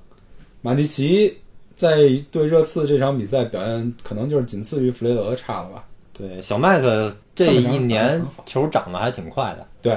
[0.61, 1.35] 马蒂奇
[1.75, 1.97] 在
[2.31, 5.83] 对热刺这场比赛表现，可能就是仅次于弗雷德差了吧？
[6.13, 9.95] 对，小麦克这一年球长得还挺快的，对，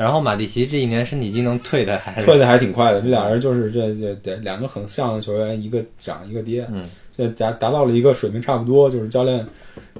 [0.00, 3.02] 然后马蒂奇这一年身体机能退的还是退的还挺快的。
[3.02, 9.46] 这俩人就是这这这两个很像的球员，一个涨一个跌，嗯，这达达到了一个水平差不多，就是教练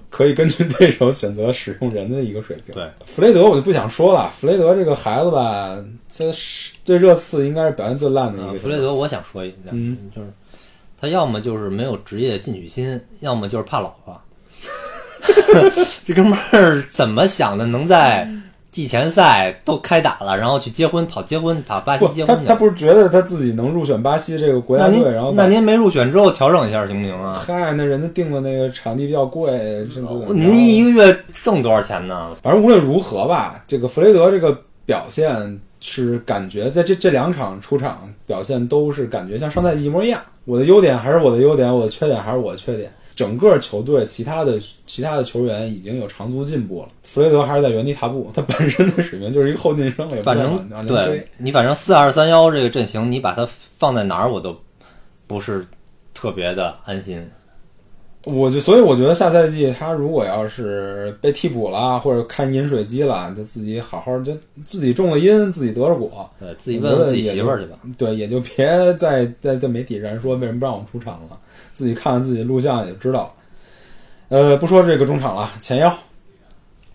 [0.09, 2.75] 可以根据对手选择使用人的一个水平。
[2.75, 5.77] 对，弗雷德我就不想说了，弗雷德这个孩子吧，
[6.09, 8.53] 这是对热刺应该是表现最烂的一个。
[8.53, 10.29] 啊弗雷德，我想说一下，嗯就是
[10.99, 14.19] 他要么就是没有职业进取心，要么就是怕老婆。
[16.07, 17.67] 这哥们儿怎么想的？
[17.67, 18.27] 能在
[18.71, 22.47] 季前赛都开打了，然后去结婚跑结婚跑巴西结婚去。
[22.47, 27.43] 他不是觉得他自己能入选巴西这个国家队，然后那您没入选之后调整一下行不行啊？
[27.45, 29.51] 嗨，那人家定的那个场地比较贵，
[29.91, 32.31] 甚至您一个月挣多少钱呢？
[32.43, 34.57] 反正无论如何吧，这个弗雷德这个
[34.87, 40.21] 表现是感觉在这这两场出场表现都是感觉像上赛季一模一样。
[40.45, 42.91] 我的优点还是我的优点，我的缺点还是我的缺点。
[43.21, 48.31] 整个球队其他的其他的球员已经有长足进步了，弗雷德还是在原地踏步。
[48.35, 51.29] 他本身的水平就是一个后进生，也反正对。
[51.37, 54.59] 你反正四二三幺这个阵型，你把它放在哪儿我都
[55.27, 55.67] 不是
[56.15, 57.31] 特别的安心。
[58.25, 66.29] 我就所以我觉得下赛季他如果要是被替补了，或者看饮水机了，就自己好好就自己种了因，自己得了果。
[66.39, 67.79] 对自己问问自己媳妇儿去吧。
[67.97, 71.39] 对，也就别再在在媒体上说为什么不让我出场了，
[71.73, 73.33] 自己看看自己录像也就知道了。
[74.29, 75.91] 呃，不说这个中场了，前腰，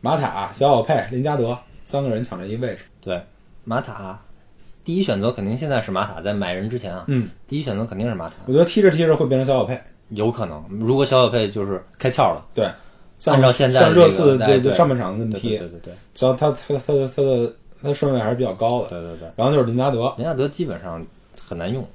[0.01, 2.83] 马塔、小小佩、林加德三个人抢着一位置。
[3.01, 3.19] 对，
[3.63, 4.19] 马塔
[4.83, 9.81] 第一选择肯定现在是马塔，在买人之前啊，嗯，第一选择肯定是马塔，我觉得踢着踢着会变成小小佩。
[10.09, 10.63] 有可能。
[10.69, 12.69] 如果小小佩就是开窍了，对，
[13.17, 14.73] 像按照现在像热这个哎对刺对。
[14.73, 15.93] 上半场那么对踢对，对对对。
[16.13, 18.89] 只要他他他的他的他的顺位还是比较高的。
[18.89, 21.05] 对对对，然后就是林加德，林加德基本上
[21.47, 21.85] 很难用，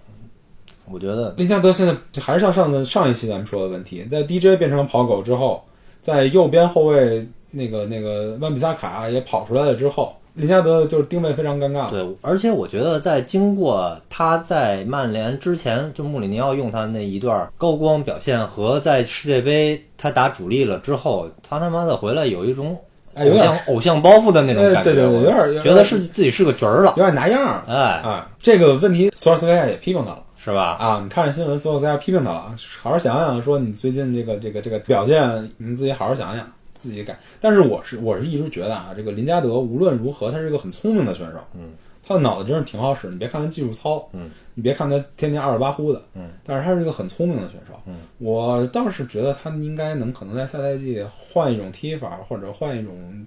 [0.90, 5.64] 我觉得林加德现在还是像上次上一期咱们说的问题，在 DJ 变成跑狗之后，
[6.02, 11.90] 在右边后卫那个那个万比萨卡也跑出来了之后，林加德就是定位非常尴尬。
[11.90, 22.76] 对，而且我觉得在经过他在曼联之前，就穆里尼奥用他那一段高光表现和在世界杯他打主力了之后，他他妈的回来有一种
[23.14, 27.74] 哎，有点偶像偶像包袱的那种感觉，哎对对对有点有点觉得是自己是个角儿了，有点拿样儿哎，
[28.08, 28.28] 啊。
[28.38, 30.76] 这个问题，索尔斯维亚也批评他了是吧？
[30.80, 31.00] 啊。
[31.02, 36.46] 你看着新闻，索尔斯维亚批评他了，好好想想，说你最近这个这个这个表现，你自己好好想想，
[36.82, 37.18] 自己改。
[37.40, 43.08] 但是我是我是一直觉得啊，这个林加德无论如何，他是一个很聪明的选手，嗯，他的脑子真是挺好使。
[43.08, 53.26] 你别看他技术糙，嗯，你别看他天天二十八呼的，嗯，但是他是一个很聪明的选手，嗯，我倒是觉得他应该能可能在下赛季换一种踢法，或者换一种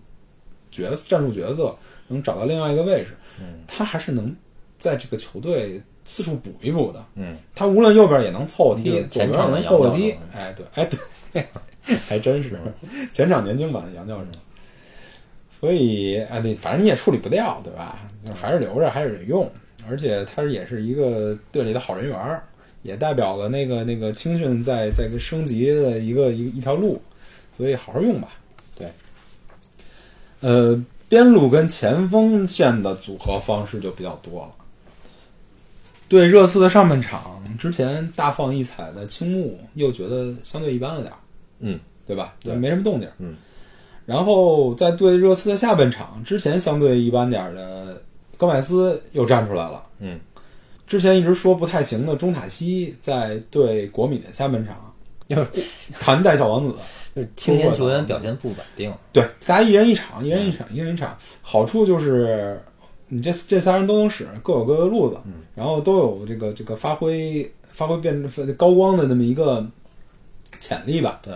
[0.71, 1.75] 角色战术角色，
[2.07, 4.35] 能找到另外一个位置，嗯，他还是能
[4.77, 7.05] 在这个球队四处补一补的。
[7.15, 10.15] 嗯，他无论右边也能凑合踢，左边也能凑合踢。
[10.33, 10.85] 哎，对，哎
[11.31, 11.45] 对，
[12.07, 12.57] 还真是
[13.11, 14.25] 前场年轻版的杨教授。
[15.49, 17.99] 所以，哎，你反正你也处理不掉，对吧？
[18.25, 19.49] 就还是留着，还是得用。
[19.89, 22.41] 而且他也是一个队里的好人缘，
[22.83, 27.01] 也代表了那个那个青训在在升级的一个一一条路，
[27.55, 28.29] 所以好好用吧。
[28.75, 28.87] 对，
[30.39, 34.51] 呃，边路跟前锋线的组合方式就比较多了。
[36.07, 41.17] 对热刺的上半场，之前大放异彩的青木又觉得相对一般了点儿，
[41.63, 42.35] 嗯，对吧？
[42.41, 43.09] 对没什么动静。
[43.17, 43.35] 嗯，
[44.05, 48.01] 然后在对热刺的下半场，之前相对一般点儿的
[48.37, 49.83] 戈麦斯又站出来了。
[49.99, 50.19] 嗯，
[50.85, 54.93] 之前一直说不太行的中塔西，在对国米的下半场
[55.27, 55.47] 就是
[55.99, 56.75] 盘带小王子。
[57.15, 61.15] 就是青年球员表现不稳定，对，大家一人一场，一人一场，一人一场。
[61.43, 62.59] 好处就是
[63.07, 69.63] 你这这仨人都能使，各有各的路子，嗯然后都有这个这个发挥发挥变高光的那么一个
[70.63, 71.19] 潜力吧。
[71.21, 71.33] 对，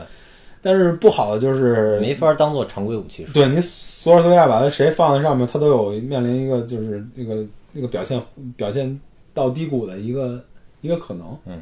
[0.62, 3.26] 但是不好的就是没法当做常规武器。
[3.34, 8.22] 对你索尔斯维亚把他谁放在上面，他都有面临一个就是那个那个表现
[8.56, 8.98] 表现
[9.34, 10.42] 到低谷的一个
[10.80, 11.38] 一个可能。
[11.46, 11.62] 嗯，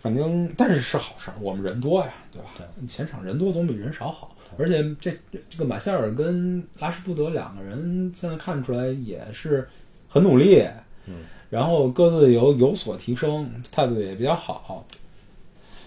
[0.00, 2.48] 反正但是是好事儿，我们人多呀，对吧？
[2.86, 4.36] 前场人多总比人少好。
[4.58, 9.66] 而且这这这个马夏尔跟拉什福德两个人现在看出来也是
[10.08, 10.62] 很努力，
[11.06, 14.84] 嗯，然后各自有有所提升，态度也比较好。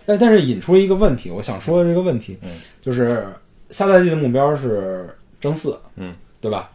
[0.06, 3.26] 但但是引出一个问题，我想说的这个问题，嗯，就是
[3.70, 6.72] 下赛季的目标是争四，嗯，对吧？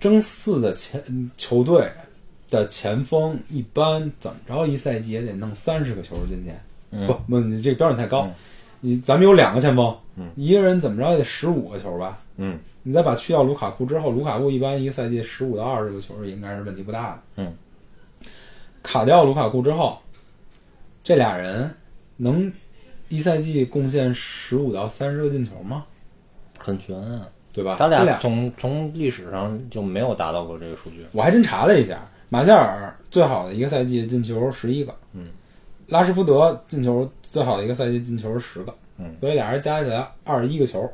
[0.00, 1.02] 争四的前
[1.36, 1.88] 球队
[2.50, 6.50] 的前锋一般怎么着一赛季也得弄三十个球进去，
[6.90, 8.22] 嗯不不，你这个标准太高。
[8.26, 8.34] 嗯
[8.86, 12.20] 你咱们有两个前锋，嗯一个人怎么着也得十五个球吧？
[12.36, 17.22] 嗯你再把去掉卢卡库之后，卢卡库一般一个赛季十五到二十个球应该是问题不大的。
[17.36, 17.54] 嗯，
[18.82, 19.98] 卡掉卢卡库之后，
[21.02, 21.74] 这俩人
[22.18, 22.52] 能
[23.14, 25.84] 一赛季贡献十五到三十个进球吗？
[26.58, 27.28] 很悬啊！
[27.52, 27.76] 对吧？
[27.78, 31.06] 他俩从从历史上就没有达到过这个数据。
[31.12, 35.28] 我还真查了一下，马夏尔最好的一个赛季进球十一个，嗯，
[35.86, 40.90] 拉什福德进球最好的一个赛季进球十个，嗯，所以俩人加起来二十一个球，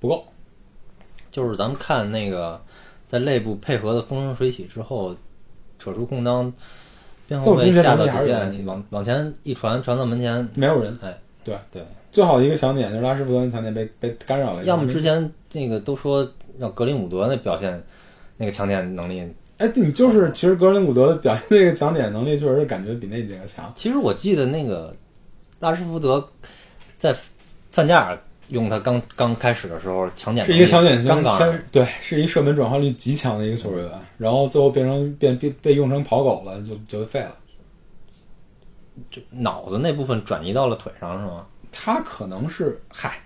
[0.00, 0.24] 不够。
[1.30, 2.60] 就是咱们看那个
[3.06, 5.14] 在内部配合的风生水起之后，
[5.78, 6.52] 扯出空当，
[7.28, 16.28] 边后卫下到底线，往往前一传，传到门前，没有人，哎，对对，最好的一个强点就是拉什福德的强点被被干扰了一下，要么之前那个都说
[16.58, 17.82] 让格林伍德那表现
[18.36, 19.22] 那个抢点能力。
[19.58, 23.72] 哎，对你就是其实格林伍德表现那个抢点能力，确实感觉比那几个强。
[23.76, 24.94] 其实我记得那个
[25.60, 26.28] 拉什福德
[26.98, 27.14] 在
[27.70, 28.18] 范加尔
[28.48, 33.88] 用他刚刚开始的时候，抢点是一个抢点型，刚刚对，是一射门转化率极强的一个球员，
[34.18, 37.36] 然后最后变成变变被用成跑狗了，就就废了。
[39.30, 41.46] 脑子那部分转移到了腿上是吗？
[41.72, 43.20] 他可能是嗨，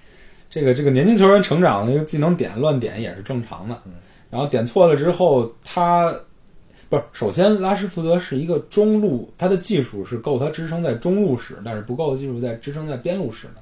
[0.49, 3.83] 这个这个年轻球员成长的一个技能点乱点也是正常的，
[4.31, 6.15] 然后点错了之后，他
[6.89, 13.55] 不是首先拉什福德是一个中路，他的技术是够他支撑在中路使，但是不够的技术在支撑在边路使的。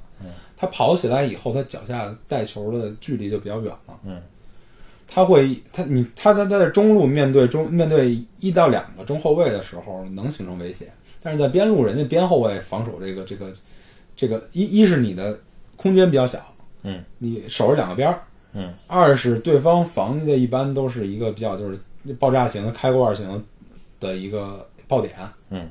[0.56, 3.98] 他跑起来以后，他脚下带球的距离就比较远了。
[4.04, 4.22] 嗯，
[5.06, 10.90] 他会他你他他他在中路面对中面对一到两个中后卫的时候能形成威胁，
[11.26, 13.52] 但是在边路人家边后卫防守这个这个
[14.14, 15.36] 这个一一是你的
[15.74, 16.38] 空间比较小，
[16.84, 18.22] 嗯，你守着两个边儿，
[18.52, 21.76] 嗯，二是对方防的一般都是一个比较就是
[22.20, 23.44] 爆炸型的开罐型
[23.98, 25.16] 的一个爆点，
[25.50, 25.68] 嗯，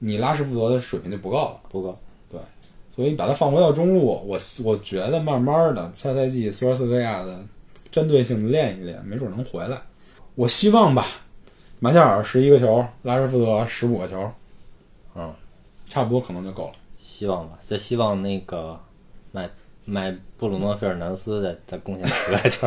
[0.00, 1.60] 你拉什福德的水平就不够了。
[1.70, 1.96] 不够。
[2.28, 2.40] 对
[2.92, 7.38] 所以把他放回到中路，我我觉得慢慢的下赛季索尔斯克亚的
[7.92, 9.80] 针对性的练一练，没准能回来。
[10.34, 11.06] 我希望吧，
[11.78, 14.28] 马夏尔十一个球，拉什福德十五个球，
[15.16, 15.34] 嗯，
[15.88, 16.72] 差不多可能就够了。
[16.98, 18.78] 希望吧，就希望那个
[19.32, 19.48] 买
[19.84, 22.66] 买布鲁诺·费尔南斯再再贡献十个球。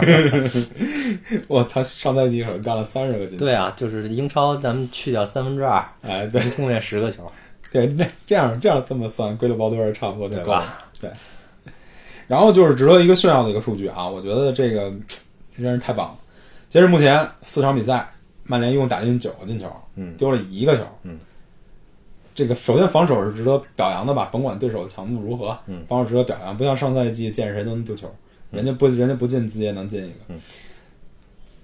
[1.54, 3.46] 哇，他上赛季可干了三十个进球。
[3.46, 7.32] 对啊，就是英超咱们去掉三分之二，哎，对贡献十个球。
[7.72, 10.66] 对，那这样这样这么算，归了包堆儿差不多就够了
[11.00, 11.10] 对。
[11.10, 11.74] 对。
[12.26, 14.92] 然后就是值得一个炫耀的一个数据啊，我觉得这个
[15.56, 16.18] 真是太棒了。
[16.70, 18.10] 截至目前四场比赛，
[18.44, 21.20] 曼联一共打进九个进球，嗯丢了一个球，嗯。
[22.40, 25.84] 这个首先防守是值得表扬的吧，甭管对手强度如何，嗯。
[25.90, 26.58] 防守值得表扬。
[26.58, 28.10] 不像上赛季见谁都能丢球，
[28.50, 30.16] 人家不人家不进自己也能进一个。
[30.30, 30.40] 嗯。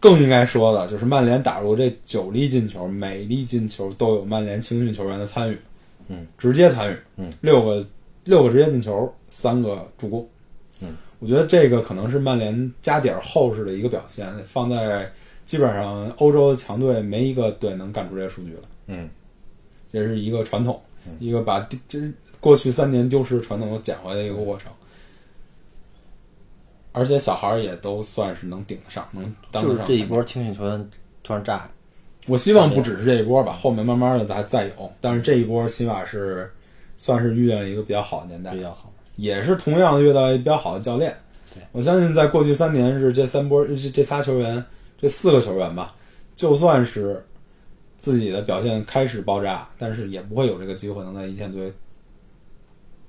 [0.02, 5.58] 更应该说的就是曼联打入这九粒进球，每粒进球都有曼联青训球员的参与，
[6.10, 7.88] 嗯，直接参与，嗯，六个
[8.26, 10.28] 六个直接进球，三个助攻，
[10.82, 15.10] 嗯，我觉得这个可能是曼联加点儿后世的一个表现，放在
[15.46, 19.10] 基本上欧洲的强队没一个队能干出这些数据来，嗯
[19.96, 20.82] 这是一个传统，
[21.20, 22.00] 一个把这
[22.42, 24.70] 过去三年丢失的传统又捡回来的一个过程。
[26.92, 29.88] 而且小孩儿也都算是能顶得上，能当就是得上。
[29.88, 30.90] 这一波青训球员
[31.24, 31.70] 突然炸。
[32.28, 34.92] 我希望不只是这一波吧，后面慢慢的再再有。
[35.00, 36.52] 但是这一波起码是
[36.98, 38.92] 算是遇见一个比较好的年代比，较好。
[39.16, 41.16] 也是同样遇到一个比较好的教练。
[41.54, 44.64] 对我相信在过去三年是这三波这这仨球员，
[45.00, 45.94] 这四个球员吧，
[46.36, 47.24] 就算是
[48.06, 51.74] 自己的表现开始爆炸，但是也不会有这个机会能在一线队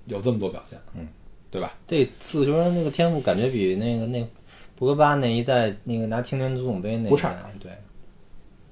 [0.06, 1.06] 有这么多表现，嗯，
[1.50, 1.74] 对吧？
[1.86, 4.26] 这四个球员那个天赋感觉比那个那
[4.74, 7.70] 博格巴那一代那个拿青年足总杯那一不差对，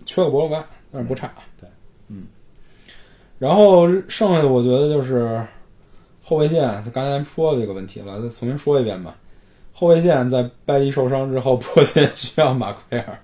[0.06, 1.30] 缺个博格巴，但是不差。
[1.60, 1.68] 对，
[2.08, 2.26] 嗯。
[3.38, 5.46] 然后剩下的我觉得就是
[6.22, 9.14] 后卫线，刚才说了这个问题了，再重新说一遍吧。
[9.74, 13.18] 后卫线在拜利受伤之后， 迫切需要马奎尔。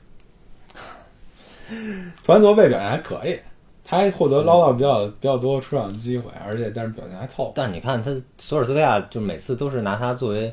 [2.25, 3.39] 图兰佐贝表现还可以，
[3.85, 7.53] 他还获得捞到比较比较多出场机会，而且但是表现还凑合。
[7.55, 10.53] 但是你看他索尔斯克亚就每次都是拿他作为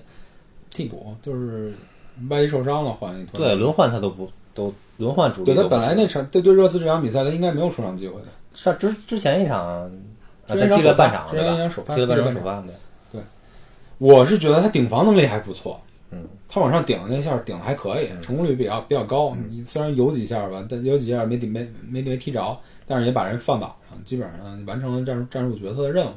[0.69, 1.73] 替补就是
[2.29, 5.43] 万一受伤了换一图兰佐对轮换他都不都轮换主。
[5.43, 8.27] 对他本来那场对对热刺这场比赛他应该没有出场机会的。
[8.55, 9.91] 上之之前一场，
[10.47, 12.63] 他踢了半场踢了半踢了半场首发，
[13.11, 13.21] 对，
[13.99, 15.86] 我是觉得他顶防能力还不错，嗯，
[16.47, 19.35] 他往上顶的那下顶的还可以，成功率比较比较高。
[19.49, 26.13] 你虽然有几下吧，但有几下没顶没没没踢着，但是也把人放倒了，基本上完成了战战术决策的任务。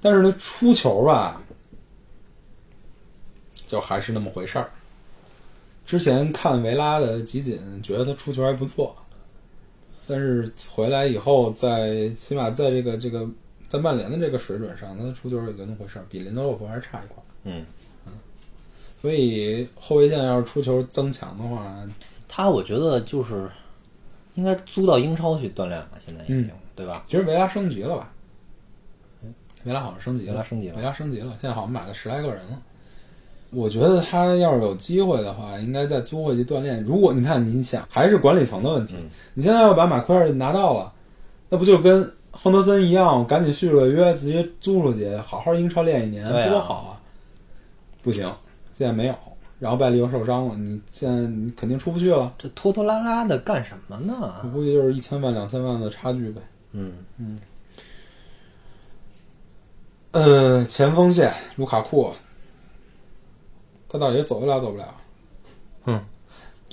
[0.00, 1.42] 但是他出球吧，
[3.66, 4.70] 就还是那么回事儿。
[5.84, 8.94] 之前看维拉的集锦，觉得他出球还不错，
[10.06, 13.28] 但是回来以后在，起码在这个这个
[13.68, 17.26] 在曼联的这个水准上，他的出球也就那么回事儿，比林德洛夫还是差一块儿。
[17.44, 17.66] 嗯，
[19.02, 21.74] 所以后卫线要是出球增强的话，
[22.28, 23.50] 他我觉得就是
[24.34, 27.04] 应该租到英超去锻炼了，现在已经、对吧？
[27.08, 28.12] 其实维拉升级了吧？
[29.64, 32.62] 维拉好像升级了，维拉升级了维拉升级了，现在好像买了十来个人了。
[33.50, 36.82] 我觉得他要是有机会的话，应该再租回去锻炼。
[36.84, 40.92] 如果你看，你想还是管理层的问题，嗯你现在要把马奎尔拿到了，
[41.48, 46.90] 那不就跟亨德森一样，赶紧续个约，直接租出去，好好英超练一年，多好啊！
[48.02, 48.32] 不行，
[48.74, 49.14] 现在没有。
[49.58, 52.34] 然后拜利又受伤了，你现在你肯定出不去了。
[52.36, 54.12] 这拖拖拉拉的干什么呢
[54.42, 54.48] 我？
[54.50, 56.40] 估计就是一千万、两千万的差距呗。
[56.72, 57.40] 嗯嗯，
[60.10, 62.12] 呃，前锋线卢卡库，
[63.88, 64.94] 他到底走得了走不了？
[65.84, 66.04] 嗯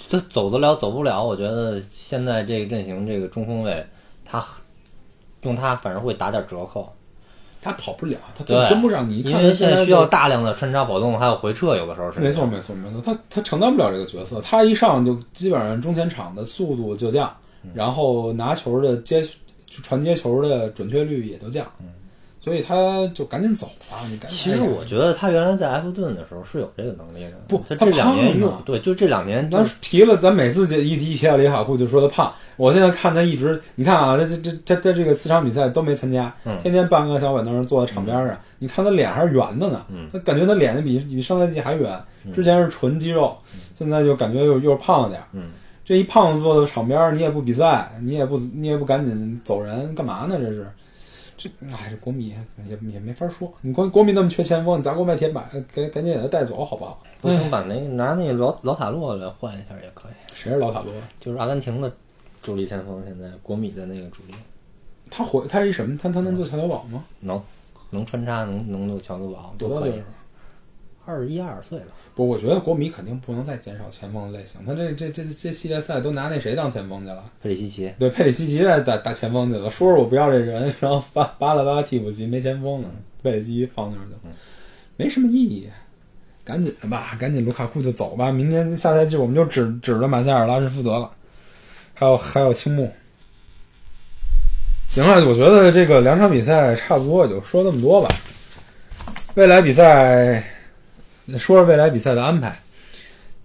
[0.09, 3.85] 他走得了走不了，我觉得现在这个阵型这个中锋位，
[4.25, 4.43] 他
[5.41, 6.91] 用他反而会打点折扣。
[7.61, 9.19] 他跑不了，他跟不上你。
[9.19, 17.31] 因为现在需要大量的穿插跑动，还有回撤，有的时候是没错，没错，没错，他他承担不了这个角色，他一上就基本上中前场的速度就降，
[17.63, 19.27] 嗯然后拿球的接
[19.69, 21.65] 传接球的准确率也就降，
[22.49, 24.29] 所以他就赶紧走吧，你赶紧。
[24.29, 32.33] 其实我觉得他原来在埃弗顿的时候是有这个能力的，不他他这两年胖啊用对，就这两年就咱提了，咱每次就一提一提到里卡库就说他胖。
[32.57, 42.01] 我现在看他一直，你看啊，他这这他他这个四场比赛都没参加，嗯天天搬个小板凳坐在场边上，你看他脸还是圆的呢，嗯他感觉他脸比比上赛季还圆，
[42.33, 43.37] 之前是纯肌肉，
[43.77, 45.27] 现在就感觉又又胖了点儿。
[45.33, 45.51] 嗯
[45.85, 50.37] 这一胖子坐在场边儿，你也不比赛，你也不你也不赶紧走人，干嘛呢？
[50.37, 50.67] 这是，
[51.39, 52.35] 这哎，这国米
[52.65, 53.49] 也也没法说。
[53.61, 57.01] 你国国米那么缺前锋，你砸锅卖铁把，赶赶紧给他带走好不好？
[57.21, 60.91] 不行把那个拿那个老老塔洛来换一下也可以，谁是老塔洛？
[61.17, 61.89] 就是阿根廷的
[62.43, 64.33] 主力前锋，现在国米的那个主力
[65.09, 65.97] 他回他是一什么？
[65.97, 67.05] 他他能做桥头堡吗？
[67.21, 67.41] 能
[67.91, 70.05] 能穿插，能能做强度保，都可以多大岁数。？
[71.05, 71.85] 二十一二岁了，
[72.15, 74.59] 不，我觉得国米肯定不能再减少前锋的类型。
[74.65, 77.23] 他这这这这系列赛都拿那谁当前锋去了？
[77.41, 77.93] 佩里西奇。
[77.97, 82.89] 对，佩里西奇在打打前锋去了，说说我不要这人，然后扒扒拉扒拉替补席没前锋了，
[83.23, 84.35] 佩里西奇放那儿去了，
[84.97, 85.69] 没什么意义。
[86.43, 91.11] 赶紧的吧，赶紧卢卡库就走吧，明年下赛季我们就指指着马夏尔、拉什福德了，
[91.93, 92.91] 还有还有青木。
[94.89, 98.09] 行了，我觉得这个两场比赛差不多，也就说这么多吧。
[99.35, 100.43] 未来比赛，
[101.37, 102.57] 说说未来比赛的安排。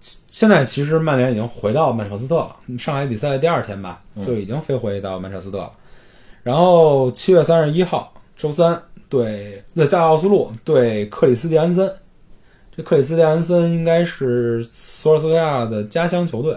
[0.01, 5.71] 现在其实曼联已经回到曼彻斯特了，上海比赛的第二天吧，就已经飞回到曼彻斯特了。
[6.43, 8.79] 然后七月三十一号周三
[9.09, 11.91] 对在在奥斯陆对克里斯蒂安森，
[12.75, 16.55] 这克里斯蒂安森应该是索尔斯克亚的家乡球队，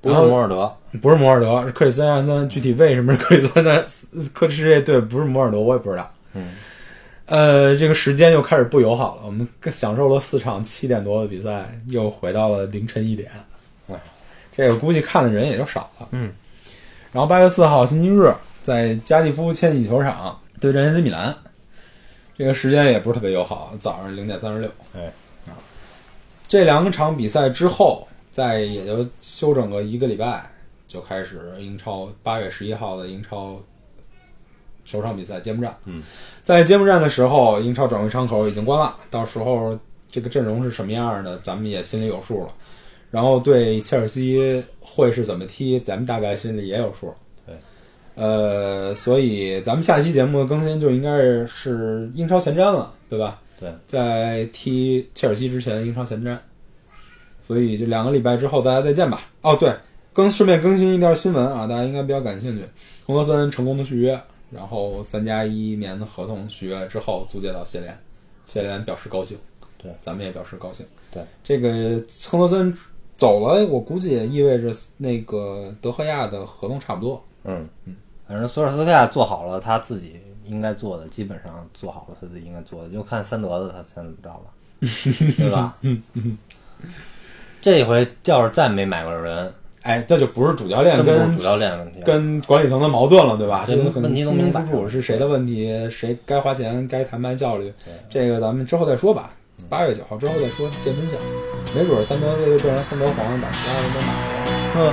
[0.00, 2.48] 不是摩尔德，不是摩尔德，是克里斯蒂安森。
[2.48, 4.30] 具体为什么是克里斯蒂安森？
[4.32, 6.08] 克是这队不是摩尔德，我也不知道。
[6.34, 6.52] 嗯，
[7.30, 9.22] 呃，这个时间又开始不友好了。
[9.24, 13.30] 我们享受了四场七点多的比赛，又回到了凌晨一点。
[13.86, 13.94] 哎，
[14.52, 16.08] 这个估计看的人也就少了。
[16.10, 16.32] 嗯，
[17.12, 21.32] 然后八月四号星期日，在加利夫千禧球场对阵 AC 米兰，
[22.36, 24.68] 这个时间也不是特别友好，早上零点三十六。
[24.96, 25.04] 哎，
[25.46, 25.54] 啊，
[26.48, 30.50] 这两场比赛之后，再也就休整个一个礼拜，
[30.88, 33.56] 就开始英超八月十一号的英超
[34.90, 35.76] 首场比赛揭幕战。
[35.84, 36.02] 嗯，
[36.42, 39.78] 在揭幕战的时候，英超转会窗口已经关了，到时候
[40.10, 42.48] 这个阵容是什么样的，咱们也心里有数了。
[43.10, 47.12] 然后对切尔西会是怎么踢，咱们大概心里也有数。
[47.46, 47.54] 对，
[48.14, 53.40] 呃，所以咱们下期节目的更新就应该是是英超前瞻了，对吧？
[53.58, 56.36] 对，在踢切尔西之前，英超前瞻。
[57.46, 59.22] 所以就两个礼拜之后大家再见吧。
[59.40, 59.74] 哦，对，
[60.12, 62.64] 更顺便更新一条新闻啊，大家应该比较感兴趣。
[63.04, 64.20] 洪德森成功的续约，
[64.50, 67.96] 然后三加一年的合同续约之后租借到谢联，
[68.46, 69.38] 谢联表示高兴，
[69.78, 70.84] 对，咱们也表示高兴。
[71.10, 72.76] 对，这个亨德森
[73.16, 77.24] 走了，我估计也意味着那个德赫亚的合同差不多。
[77.44, 77.68] 嗯。
[77.84, 77.96] 嗯，
[78.26, 84.50] 反正索尔斯克亚做好了他自己应该做的，基本上做好了他自己应该做的，就看三德子他怎么着了，
[85.36, 85.76] 对吧？
[87.60, 93.64] 这回要是再没买过人，哎，这就不是主教练跟真不是主教练问题，跟管理层的矛盾了，对吧？
[93.66, 97.72] 这个很问题都明摆清清楚楚是谁的问题，谁该花钱，该谈判效率，
[98.10, 99.30] 这个咱们之后再说吧。
[99.68, 101.16] 八月九号之后再说，见分晓。
[101.74, 104.14] 没准儿三德又变成三德皇上，把其他人都买了。
[104.74, 104.92] 呵。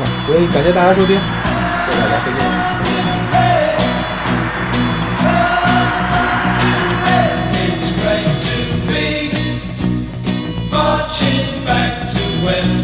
[0.00, 1.22] 嗯，所以感谢大家收听，谢
[1.94, 2.40] 谢大家，再见。
[7.54, 8.56] It's great to
[8.88, 8.98] be
[10.70, 12.83] marching back to Wembley.